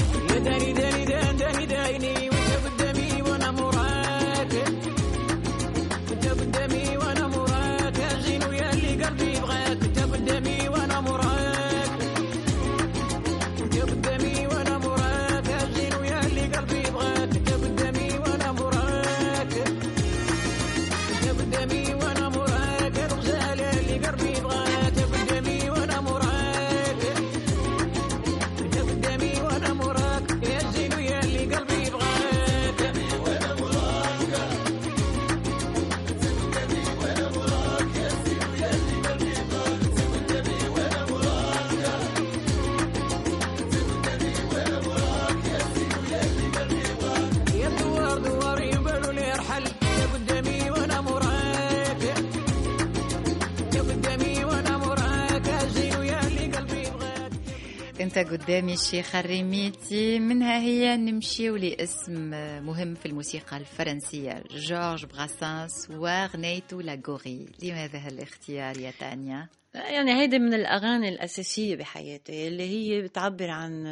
انت 58.17 58.29
قدامي 58.29 58.73
الشيخ 58.73 59.17
الريميتي 59.17 60.19
منها 60.19 60.61
هي 60.61 60.97
نمشيو 60.97 61.57
لاسم 61.57 62.31
مهم 62.67 62.95
في 62.95 63.07
الموسيقى 63.07 63.57
الفرنسية 63.57 64.43
جورج 64.51 65.05
براسانس 65.07 65.91
وغنيته 65.91 66.83
لاغوري 66.83 67.47
لماذا 67.62 67.99
هالاختيار 67.99 68.79
يا 68.79 68.93
تانيا؟ 69.01 69.49
يعني 69.75 70.21
هيدي 70.21 70.39
من 70.39 70.55
الأغاني 70.55 71.09
الأساسية 71.09 71.77
بحياتي 71.77 72.49
اللي 72.49 72.62
هي 72.62 73.03
بتعبر 73.03 73.51
عن 73.51 73.87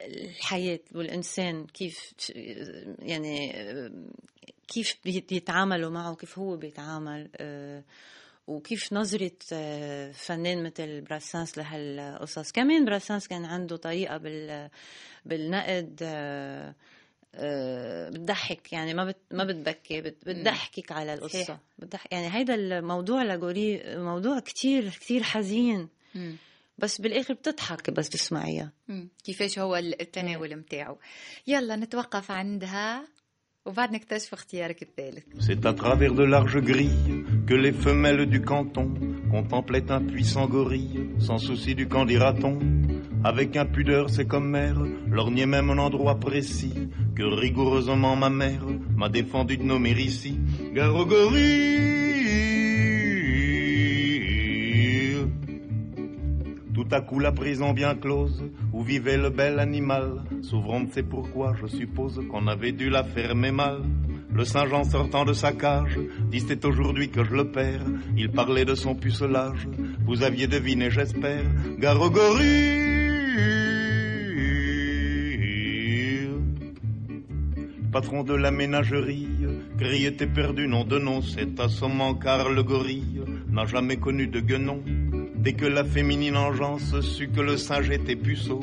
الحياة 0.00 0.80
والإنسان 0.94 1.66
كيف 1.66 2.14
يعني 2.98 3.52
كيف 4.68 4.96
بيتعاملوا 5.04 5.90
معه 5.90 6.14
كيف 6.14 6.38
هو 6.38 6.56
بيتعامل 6.56 7.30
وكيف 8.48 8.92
نظرة 8.92 9.30
آه، 9.52 10.12
فنان 10.12 10.62
مثل 10.64 11.00
براسانس 11.00 11.58
لهالقصص؟ 11.58 12.52
كمان 12.52 12.84
براسانس 12.84 13.28
كان 13.28 13.44
عنده 13.44 13.76
طريقة 13.76 14.16
بال 14.16 14.70
بالنقد 15.24 16.00
آه، 16.02 16.74
آه، 17.34 18.10
بتضحك. 18.10 18.72
يعني 18.72 18.94
ما 18.94 19.04
بت 19.04 19.16
ما 19.30 19.44
بتبكي 19.44 20.00
بت 20.00 20.28
بتضحكك 20.28 20.92
على 20.92 21.28
صحيح. 21.28 21.58
بتضحك. 21.78 22.12
يعني 22.12 22.34
هيدا 22.34 22.54
الموضوع 22.54 23.22
لغوري 23.22 23.82
موضوع 23.96 24.40
كتير 24.40 24.88
كتير 24.90 25.22
حزين. 25.22 25.88
مم. 26.14 26.36
بس 26.78 27.00
بالآخر 27.00 27.34
بتضحك 27.34 27.90
بس 27.90 28.08
تسمعيها. 28.08 28.72
كيفاش 29.24 29.58
هو 29.58 29.76
التناول 29.76 30.56
متاعه؟ 30.56 30.98
يلا 31.46 31.76
نتوقف 31.76 32.30
عندها. 32.30 33.04
وبعد 33.67 33.91
نكتشف 33.93 34.33
اختيارك 34.33 34.81
الثالث 34.81 35.23
C'est 35.39 35.65
à 35.65 35.73
travers 35.73 36.13
de 36.13 36.23
larges 36.23 36.61
grilles 36.61 37.23
que 37.47 37.53
les 37.53 37.71
femelles 37.71 38.25
du 38.25 38.41
canton 38.41 38.91
contemplaient 39.31 39.89
un 39.89 40.01
puissant 40.01 40.47
gorille, 40.47 41.09
sans 41.19 41.37
souci 41.37 41.73
du 41.73 41.87
qu'en 41.87 42.05
dira-t-on. 42.05 42.59
Avec 43.23 43.55
impudeur, 43.55 44.09
c'est 44.09 44.27
comme 44.27 44.49
mère, 44.49 44.79
lorgnait 45.07 45.45
même 45.45 45.69
un 45.69 45.77
endroit 45.77 46.19
précis 46.19 46.73
que 47.15 47.23
rigoureusement 47.23 48.15
ma 48.17 48.29
mère 48.29 48.65
m'a 48.97 49.07
défendu 49.07 49.57
de 49.57 49.63
nommer 49.63 49.91
ici. 49.91 50.37
Gare 50.73 50.95
au 50.95 51.05
gorille. 51.05 52.66
à 56.92 57.00
coup 57.00 57.18
la 57.18 57.32
prison 57.32 57.72
bien 57.72 57.94
close, 57.94 58.44
où 58.72 58.82
vivait 58.82 59.16
le 59.16 59.30
bel 59.30 59.58
animal, 59.58 60.22
s'ouvrant 60.42 60.82
c'est 60.90 61.02
pourquoi 61.02 61.54
je 61.60 61.66
suppose 61.66 62.20
qu'on 62.30 62.46
avait 62.46 62.72
dû 62.72 62.90
la 62.90 63.04
fermer 63.04 63.50
mal. 63.50 63.82
Le 64.32 64.44
Saint-Jean 64.44 64.84
sortant 64.84 65.24
de 65.24 65.32
sa 65.32 65.52
cage, 65.52 65.98
dit 66.30 66.40
c'est 66.40 66.64
aujourd'hui 66.64 67.10
que 67.10 67.24
je 67.24 67.34
le 67.34 67.50
perds. 67.50 67.86
Il 68.16 68.30
parlait 68.30 68.64
de 68.64 68.74
son 68.74 68.94
pucelage, 68.94 69.68
vous 70.06 70.22
aviez 70.22 70.46
deviné 70.46 70.90
j'espère. 70.90 71.44
Gare 71.78 72.00
au 72.00 72.10
gorille. 72.10 72.88
Patron 77.90 78.22
de 78.22 78.34
la 78.34 78.50
ménagerie, 78.50 79.28
Gris 79.78 80.04
était 80.04 80.26
perdu, 80.26 80.68
nom 80.68 80.84
de 80.84 80.98
nom, 80.98 81.22
c'est 81.22 81.58
assommant 81.58 82.14
car 82.14 82.50
le 82.50 82.62
gorille 82.62 83.22
n'a 83.50 83.64
jamais 83.64 83.96
connu 83.96 84.26
de 84.26 84.40
guenon. 84.40 84.82
Dès 85.47 85.53
que 85.53 85.65
la 85.65 85.83
féminine 85.83 86.37
engeance 86.37 86.99
sut 87.01 87.31
que 87.31 87.41
le 87.41 87.57
singe 87.57 87.89
était 87.89 88.15
puceau, 88.15 88.61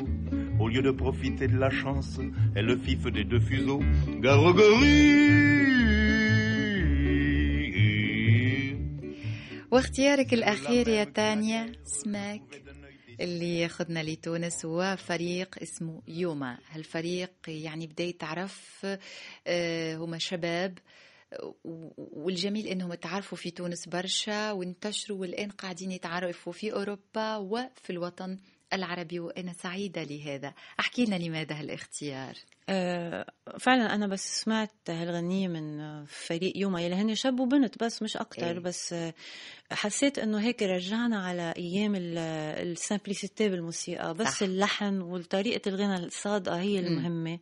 au 0.59 0.67
lieu 0.67 0.81
de 0.81 0.91
profiter 0.91 1.47
de 1.47 1.57
la 1.57 1.69
chance, 1.69 2.19
elle 2.55 2.65
le 2.65 2.77
fif 2.77 3.03
des 3.11 3.23
deux 3.23 3.39
fuseaux. 3.39 3.81
Gare 4.21 4.43
au 4.43 4.53
gorille. 4.53 5.31
واختيارك 9.71 10.33
الأخير 10.33 10.87
يا 10.87 11.03
تانيا 11.03 11.71
سماك 11.85 12.41
اللي 13.19 13.59
ياخذنا 13.59 14.03
لتونس 14.03 14.65
هو 14.65 14.95
فريق 15.07 15.55
اسمه 15.61 16.01
يوما 16.07 16.57
هالفريق 16.71 17.31
يعني 17.47 17.87
بداية 17.87 18.17
تعرف 18.17 18.85
آه، 19.47 19.95
هما 19.97 20.17
شباب 20.17 20.77
و- 20.77 20.81
والجميل 21.96 22.66
إنهم 22.66 22.94
تعرفوا 22.94 23.38
في 23.38 23.50
تونس 23.50 23.88
برشا 23.88 24.52
وانتشروا 24.52 25.18
والآن 25.18 25.50
قاعدين 25.50 25.92
يتعرفوا 25.92 26.52
في 26.52 26.72
أوروبا 26.72 27.36
وفي 27.36 27.90
الوطن. 27.90 28.38
العربي 28.76 29.20
وأنا 29.20 29.52
سعيدة 29.52 30.02
لهذا. 30.02 30.54
أحكي 30.80 31.04
لنا 31.04 31.16
لماذا 31.16 31.54
هالاختيار؟ 31.60 32.34
آه، 32.68 33.26
فعلا 33.58 33.94
أنا 33.94 34.06
بس 34.06 34.40
سمعت 34.42 34.70
هالغنية 34.88 35.48
من 35.48 36.04
فريق 36.04 36.56
يوما 36.56 36.82
يلي 36.82 36.94
هن 36.94 37.14
شاب 37.14 37.40
وبنت 37.40 37.84
بس 37.84 38.02
مش 38.02 38.16
أكتر 38.16 38.46
إيه. 38.46 38.58
بس 38.58 38.94
حسيت 39.72 40.18
إنه 40.18 40.40
هيك 40.40 40.62
رجعنا 40.62 41.26
على 41.26 41.54
أيام 41.56 41.92
السمبليسيتي 41.96 43.48
بالموسيقى 43.48 44.14
بس 44.14 44.26
صح. 44.26 44.42
اللحن 44.42 45.00
وطريقة 45.00 45.68
الغنى 45.68 45.96
الصادقة 45.96 46.60
هي 46.60 46.78
المهمة 46.78 47.38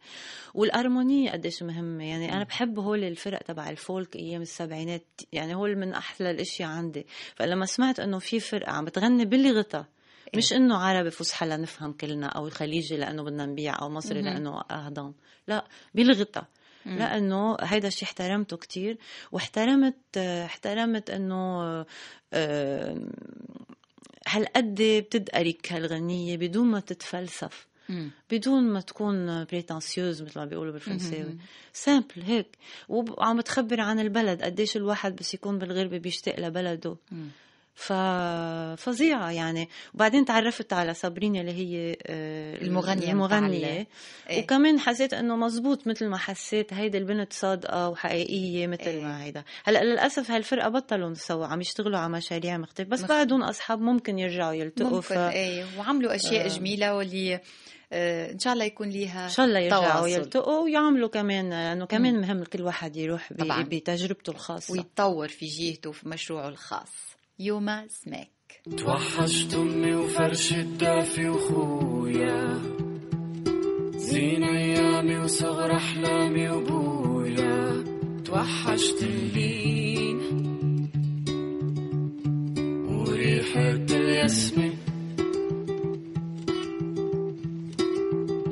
والأرمونية 0.54 1.30
قديش 1.30 1.62
مهمة. 1.62 2.04
يعني 2.04 2.32
أنا 2.32 2.44
بحب 2.44 2.78
هول 2.78 3.04
الفرق 3.04 3.38
تبع 3.42 3.70
الفولك 3.70 4.16
أيام 4.16 4.42
السبعينات 4.42 5.06
يعني 5.32 5.54
هول 5.54 5.76
من 5.76 5.94
أحلى 5.94 6.30
الأشياء 6.30 6.68
عندي. 6.68 7.06
فلما 7.36 7.66
سمعت 7.66 8.00
إنه 8.00 8.18
في 8.18 8.40
فرقة 8.40 8.72
عم 8.72 8.84
بتغني 8.84 9.24
بلغتها 9.24 9.88
مش 10.36 10.52
إنه 10.52 10.76
عربي 10.76 11.10
فصحى 11.10 11.46
لنفهم 11.46 11.92
كلنا 11.92 12.26
أو 12.26 12.50
خليجي 12.50 12.96
لأنه 12.96 13.22
بدنا 13.22 13.46
نبيع 13.46 13.82
أو 13.82 13.88
مصري 13.88 14.22
لأنه 14.22 14.60
أهضم. 14.70 15.12
لا 15.48 15.64
بلغتها 15.94 16.48
لأنه 16.86 17.56
هيدا 17.60 17.88
الشيء 17.88 18.08
احترمته 18.08 18.56
كتير 18.56 18.98
واحترمت 19.32 20.16
احترمت 20.18 21.10
إنه 21.10 21.62
هالقد 24.26 24.82
بتدقرك 24.82 25.72
هالغنية 25.72 26.36
بدون 26.36 26.66
ما 26.66 26.80
تتفلسف. 26.80 27.66
بدون 28.30 28.62
ما 28.62 28.80
تكون 28.80 29.44
prétentieuse 29.44 30.22
مثل 30.22 30.38
ما 30.38 30.44
بيقولوا 30.44 30.72
بالفرنساوي. 30.72 31.38
simple 31.72 32.22
هيك. 32.22 32.46
وعم 32.88 33.38
بتخبر 33.38 33.80
عن 33.80 34.00
البلد 34.00 34.42
قديش 34.42 34.76
الواحد 34.76 35.16
بس 35.16 35.34
يكون 35.34 35.58
بالغربة 35.58 35.98
بيشتاق 35.98 36.40
لبلده. 36.40 36.96
ففظيعة 37.74 39.30
يعني 39.30 39.68
وبعدين 39.94 40.24
تعرفت 40.24 40.72
على 40.72 40.94
صابرين 40.94 41.36
اللي 41.36 41.52
هي 41.52 41.96
آه، 42.06 42.62
المغنية 42.62 43.10
المغنية. 43.12 43.86
إيه. 44.30 44.42
وكمان 44.42 44.80
حسيت 44.80 45.14
إنه 45.14 45.36
مزبوط 45.36 45.86
مثل 45.86 46.06
ما 46.08 46.16
حسيت 46.16 46.72
هيدي 46.72 46.98
البنت 46.98 47.32
صادقة 47.32 47.88
وحقيقية 47.88 48.66
مثل 48.66 48.82
إيه. 48.82 49.02
ما 49.04 49.22
هيدا 49.24 49.44
هلأ 49.64 49.84
للأسف 49.84 50.30
هالفرقة 50.30 50.68
بطلوا 50.68 51.14
سوا 51.14 51.46
عم 51.46 51.60
يشتغلوا 51.60 51.98
على 51.98 52.12
مشاريع 52.12 52.56
مختلفة 52.58 52.90
بس 52.90 53.02
مخ- 53.02 53.08
بعدهم 53.08 53.42
أصحاب 53.42 53.80
ممكن 53.80 54.18
يرجعوا 54.18 54.52
يلتقوا 54.52 54.90
ممكن 54.90 55.00
ف... 55.00 55.12
إيه 55.12 55.64
وعملوا 55.78 56.14
أشياء 56.14 56.48
جميلة 56.48 56.94
واللي 56.96 57.40
آه، 57.92 58.32
إن 58.32 58.38
شاء 58.38 58.52
الله 58.52 58.64
يكون 58.64 58.88
ليها 58.88 59.24
إن 59.24 59.30
شاء 59.30 59.46
الله 59.46 59.58
يرجعوا. 59.58 60.08
يلتقوا 60.08 60.60
ويعملوا 60.64 61.08
كمان 61.08 61.50
لأنه 61.50 61.84
كمان 61.86 62.20
مهم 62.20 62.44
كل 62.44 62.62
واحد 62.62 62.96
يروح 62.96 63.32
طبعاً. 63.38 63.62
بتجربته 63.62 64.30
الخاصة 64.30 64.72
ويتطور 64.72 65.28
في 65.28 65.46
جهته 65.46 65.90
وفي 65.90 66.08
مشروعه 66.08 66.48
الخاص 66.48 66.88
يوما 67.38 67.86
سماك 67.88 68.60
توحشت 68.78 69.54
امي 69.54 69.94
وفرش 69.94 70.52
الدافي 70.52 71.28
وخويا. 71.28 72.62
زين 73.96 74.44
أيامي 74.44 75.18
وصغر 75.18 75.76
أحلامي 75.76 76.48
وبويا. 76.48 77.84
توحشت 78.24 79.02
اللين. 79.02 80.18
وريحة 82.88 83.70
الياسمين. 83.70 84.78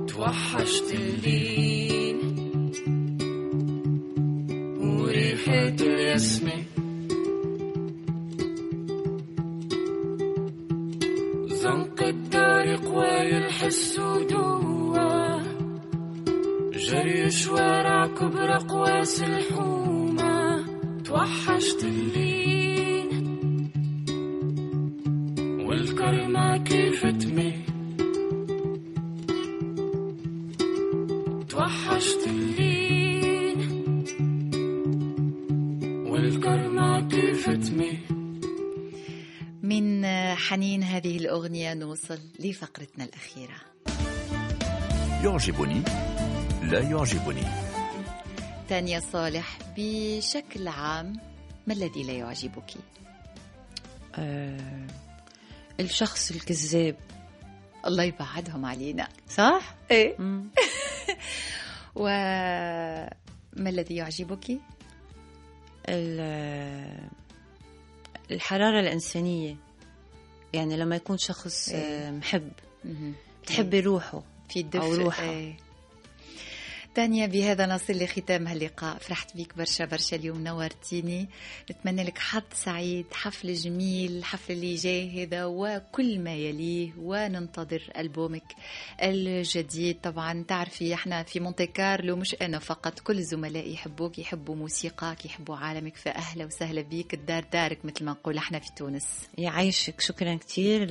توحشت 0.09 0.95
اللين. 0.95 2.19
وريحة 4.81 5.77
الياسمين. 5.81 6.72
الحومة 19.25 20.65
توحشت 21.05 21.85
اللين 21.85 23.11
والكرمة 25.67 26.57
كيف 26.57 27.07
تمي 27.07 27.53
توحشت 31.49 32.27
اللين 32.27 33.59
والكرمة 36.07 37.09
كيف 37.09 37.51
تمي 37.51 37.99
من 39.63 40.07
حنين 40.37 40.83
هذه 40.83 41.17
الأغنية 41.17 41.75
نوصل 41.75 42.19
لفقرتنا 42.41 43.05
الأخيرة. 43.05 43.55
يعجبني 45.25 45.83
لا 46.63 46.81
يعجبني. 46.81 47.72
تانيا 48.73 49.01
صالح 49.01 49.59
بشكل 49.77 50.69
عام 50.69 51.13
ما 51.67 51.75
الذي 51.75 52.03
لا 52.03 52.13
يعجبك؟ 52.13 52.71
آه 54.15 54.87
الشخص 55.81 56.31
الكذاب 56.31 56.97
الله 57.87 58.03
يبعدهم 58.05 58.65
علينا 58.65 59.09
صح؟ 59.29 59.75
إيه. 59.91 60.17
وما 61.95 63.11
الذي 63.57 63.97
يعجبك؟ 63.97 64.59
ال- 65.89 67.09
الحرارة 68.31 68.81
الإنسانية 68.81 69.57
يعني 70.53 70.77
لما 70.77 70.97
يكون 70.97 71.19
شخص 71.19 71.69
إيه. 71.69 71.79
آه، 71.79 72.11
محب 72.11 72.51
مهم. 72.85 73.15
بتحبي 73.43 73.81
روحه 73.81 74.23
في 74.49 74.61
الدفء 74.61 74.83
أو 74.85 74.95
روحها. 74.95 75.31
إيه. 75.31 75.57
تانيا 76.95 77.27
بهذا 77.27 77.67
نصل 77.67 77.93
لختام 77.93 78.47
هاللقاء 78.47 78.99
فرحت 78.99 79.37
بيك 79.37 79.57
برشا 79.57 79.85
برشا 79.85 80.17
اليوم 80.17 80.45
نورتيني. 80.45 81.29
نتمنى 81.71 82.05
لك 82.05 82.19
حظ 82.19 82.43
سعيد 82.53 83.07
حفل 83.13 83.55
جميل 83.55 84.17
الحفل 84.17 84.53
اللي 84.53 84.75
جاي 84.75 85.25
هذا 85.25 85.45
وكل 85.45 86.19
ما 86.19 86.35
يليه 86.35 86.93
وننتظر 86.99 87.93
ألبومك 87.99 88.55
الجديد. 89.03 90.01
طبعا 90.03 90.45
تعرفي 90.49 90.95
إحنا 90.95 91.23
في 91.23 91.41
مونتي 91.41 91.67
كارلو 91.67 92.17
مش 92.17 92.37
أنا 92.43 92.59
فقط 92.59 93.01
كل 93.01 93.23
زملائي 93.23 93.75
يحبوك 93.75 94.19
يحبوا 94.19 94.55
موسيقاك 94.55 95.25
يحبوا 95.25 95.57
عالمك 95.57 95.97
فأهلا 95.97 96.45
وسهلا 96.45 96.83
بيك. 96.83 97.15
الدار 97.15 97.45
دارك 97.53 97.85
مثل 97.85 98.05
ما 98.05 98.13
نقول 98.13 98.37
إحنا 98.37 98.59
في 98.59 98.71
تونس. 98.77 99.07
يعيشك. 99.39 100.01
شكرا 100.01 100.35
كثير 100.35 100.85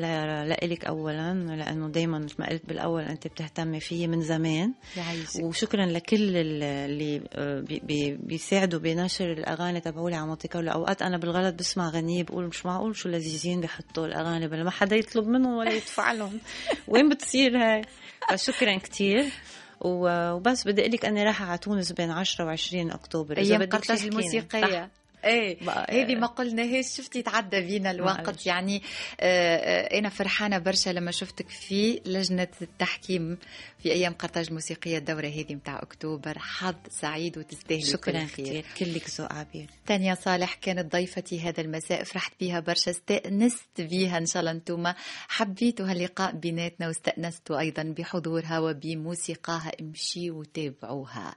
لك 0.63 0.85
اولا 0.85 1.33
لأنه 1.33 1.89
دائما 1.89 2.19
مثل 2.19 2.35
ما 2.39 2.49
قلت 2.49 2.65
بالأول 2.65 3.03
أنت 3.03 3.27
بتهتمي 3.27 3.79
فيي 3.79 4.07
من 4.07 4.21
زمان. 4.21 4.73
يعيشك. 4.97 5.43
وشكرا 5.43 5.90
لكل 5.93 6.37
اللي 6.37 7.21
آه، 7.33 7.59
بي- 7.59 7.81
بي- 7.83 8.17
بيساعدوا 8.23 8.79
بنشر 8.79 9.31
الأغاني 9.31 9.79
تبعولي 9.79 10.15
على 10.15 10.27
مونتي 10.27 10.47
كارلو 10.47 10.71
اوقات 10.71 11.01
أنا 11.01 11.17
بالغلط 11.17 11.55
بسمع 11.55 11.89
غنية 11.89 12.23
بقول 12.23 12.47
مش 12.47 12.65
معقول 12.65 12.95
شو 12.95 13.09
لذيذين 13.09 13.61
بيحطوا 13.61 14.05
الأغاني 14.07 14.47
بلا 14.47 14.63
ما 14.63 14.71
حدا 14.71 14.95
يطلب 14.95 15.27
منهم 15.27 15.53
ولا 15.57 15.71
يدفع 15.73 16.11
لهم. 16.11 16.39
وين 16.87 17.09
بتصير 17.09 17.57
هاي؟ 17.57 17.81
فشكرا 18.29 18.77
كثير 18.77 19.25
وبس 19.81 20.67
بدي 20.67 20.81
أقول 20.81 20.93
لك 20.93 21.05
أني 21.05 21.23
رايحة 21.23 21.45
على 21.45 21.57
تونس 21.57 21.91
بين 21.91 22.11
10 22.11 22.55
و20 22.55 22.73
أكتوبر. 22.93 23.37
إذا 23.37 23.49
أيام 23.49 23.63
تحكيني. 23.63 24.09
الموسيقية. 24.09 24.89
إيه 25.25 25.57
هذه 25.89 26.15
ما 26.15 26.27
قلناهاش. 26.27 26.85
شفتي 26.97 27.21
تعدى 27.21 27.61
بينا 27.61 27.91
الوقت. 27.91 28.45
يعني 28.45 28.81
آه، 29.19 29.99
أنا 29.99 30.09
فرحانة 30.09 30.57
برشا 30.57 30.89
لما 30.89 31.11
شفتك 31.11 31.49
في 31.49 32.01
لجنة 32.05 32.47
التحكيم 32.61 33.37
في 33.83 33.91
أيام 33.91 34.13
قرطاج 34.13 34.47
الموسيقيه 34.47 34.97
الدورة 34.97 35.27
هذه 35.27 35.55
متاع 35.55 35.79
أكتوبر. 35.81 36.39
حظ 36.39 36.75
سعيد 36.89 37.37
وتستاهلي 37.37 37.81
كل 37.81 37.87
شكرا 37.87 38.23
كثير 38.23 38.65
كلك 38.79 39.09
ذوق 39.19 39.33
عبير. 39.33 39.69
تانيا 39.85 40.15
صالح 40.15 40.53
كانت 40.53 40.91
ضيفتي 40.93 41.39
هذا 41.41 41.61
المساء 41.61 42.03
فرحت 42.03 42.33
بيها 42.39 42.59
برشا 42.59 42.91
استأنست 42.91 43.81
بيها 43.81 44.17
إن 44.17 44.25
شاء 44.25 44.39
الله 44.39 44.51
أنتم 44.51 44.93
حبيتوا 45.27 45.91
هاللقاء 45.91 46.31
بيناتنا 46.35 46.87
واستأنستوا 46.87 47.59
أيضا 47.59 47.83
بحضورها 47.97 48.59
وبموسيقاها. 48.59 49.71
امشي 49.81 50.31
وتابعوها 50.31 51.35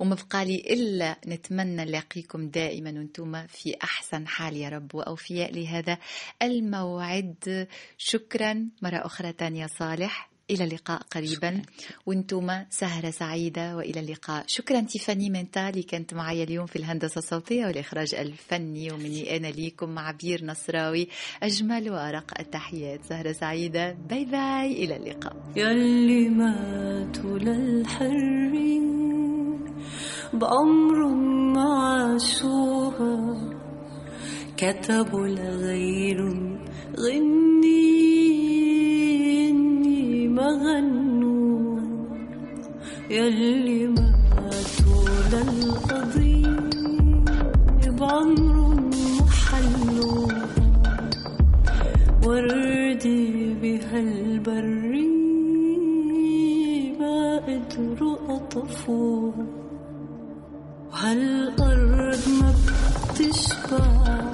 وما 0.00 0.14
بقى 0.30 0.44
لي 0.44 0.56
إلا 0.56 1.16
نتمنى 1.26 1.84
نلاقيكم 1.84 2.48
دائما 2.48 2.90
وأنتم 3.18 3.46
في 3.46 3.76
أحسن 3.84 4.26
حال 4.26 4.56
يا 4.56 4.68
رب 4.68 4.94
وأوفياء 4.94 5.52
لهذا 5.52 5.98
الموعد. 6.42 7.68
شكرا 7.98 8.68
مرة 8.82 8.96
أخرى 8.96 9.32
تانيا 9.32 9.66
صالح. 9.66 10.30
إلى 10.50 10.64
اللقاء 10.64 11.02
قريبا. 11.10 11.62
وأنتم 12.06 12.64
سهرة 12.70 13.10
سعيدة 13.10 13.76
وإلى 13.76 14.00
اللقاء. 14.00 14.44
شكرا 14.46 14.80
تيفاني 14.80 15.30
منتا 15.30 15.68
اللي 15.68 15.82
كانت 15.82 16.14
معي 16.14 16.42
اليوم 16.42 16.66
في 16.66 16.76
الهندسة 16.76 17.18
الصوتية 17.18 17.66
والإخراج 17.66 18.14
الفني. 18.14 18.92
ومني 18.92 19.36
أنا 19.36 19.46
ليكم 19.46 19.98
عبير 19.98 20.44
نصراوي. 20.44 21.08
أجمل 21.42 21.90
وأرق 21.90 22.40
التحيات. 22.40 23.04
سهرة 23.04 23.32
سعيدة. 23.32 23.92
باي 23.92 24.24
باي. 24.24 24.84
إلى 24.84 24.96
اللقاء. 24.96 25.36
يلي 25.56 26.28
ماتوا 26.28 27.38
للحرية 27.38 28.86
بعمر 30.32 31.06
ما 31.54 31.78
عاشوها 31.78 33.36
كتبوا 34.56 35.26
لغيرهم 35.28 36.58
غني 36.98 37.86
إني 39.50 40.28
ما 40.28 40.46
غنوا 40.46 41.80
يلي 43.10 43.86
ماتوا 43.86 45.08
للقضية 45.32 46.56
بعمرهم 48.00 48.90
ما 48.90 49.30
حلوها 49.30 50.46
وردي 52.26 53.54
بهالبرية 53.62 55.16
ما 57.00 57.36
قدروا 57.46 58.16
أطفوها 58.36 59.46
وهالأرض 60.96 62.24
ما 62.40 62.50
بتشبع 63.10 64.30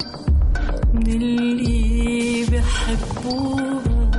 من 0.93 1.07
اللي 1.21 2.45
بحبوها 2.51 4.11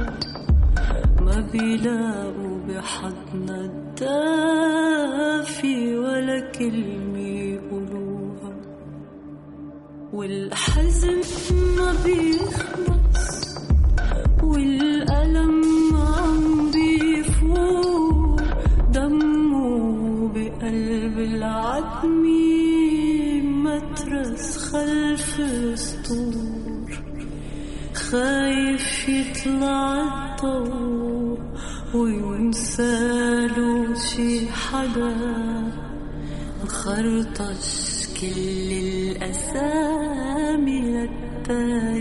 ما 1.20 1.38
بيلاقوا 1.52 2.58
بحضنا 2.68 3.56
الدافي 3.96 5.76
ولا 5.96 6.40
كلمة 6.52 7.18
يقولوها. 7.28 8.52
والحزن 10.12 11.20
ما 11.76 11.92
بيخلص 12.04 12.73
خايف 29.04 29.08
يطلع 29.08 30.02
الضوء 30.02 31.38
وينساله 31.94 33.94
شي 33.94 34.48
حدا 34.48 35.16
خرطش 36.68 38.06
كل 38.20 38.72
الأسامي 39.22 40.80
للتاريخ 40.80 41.93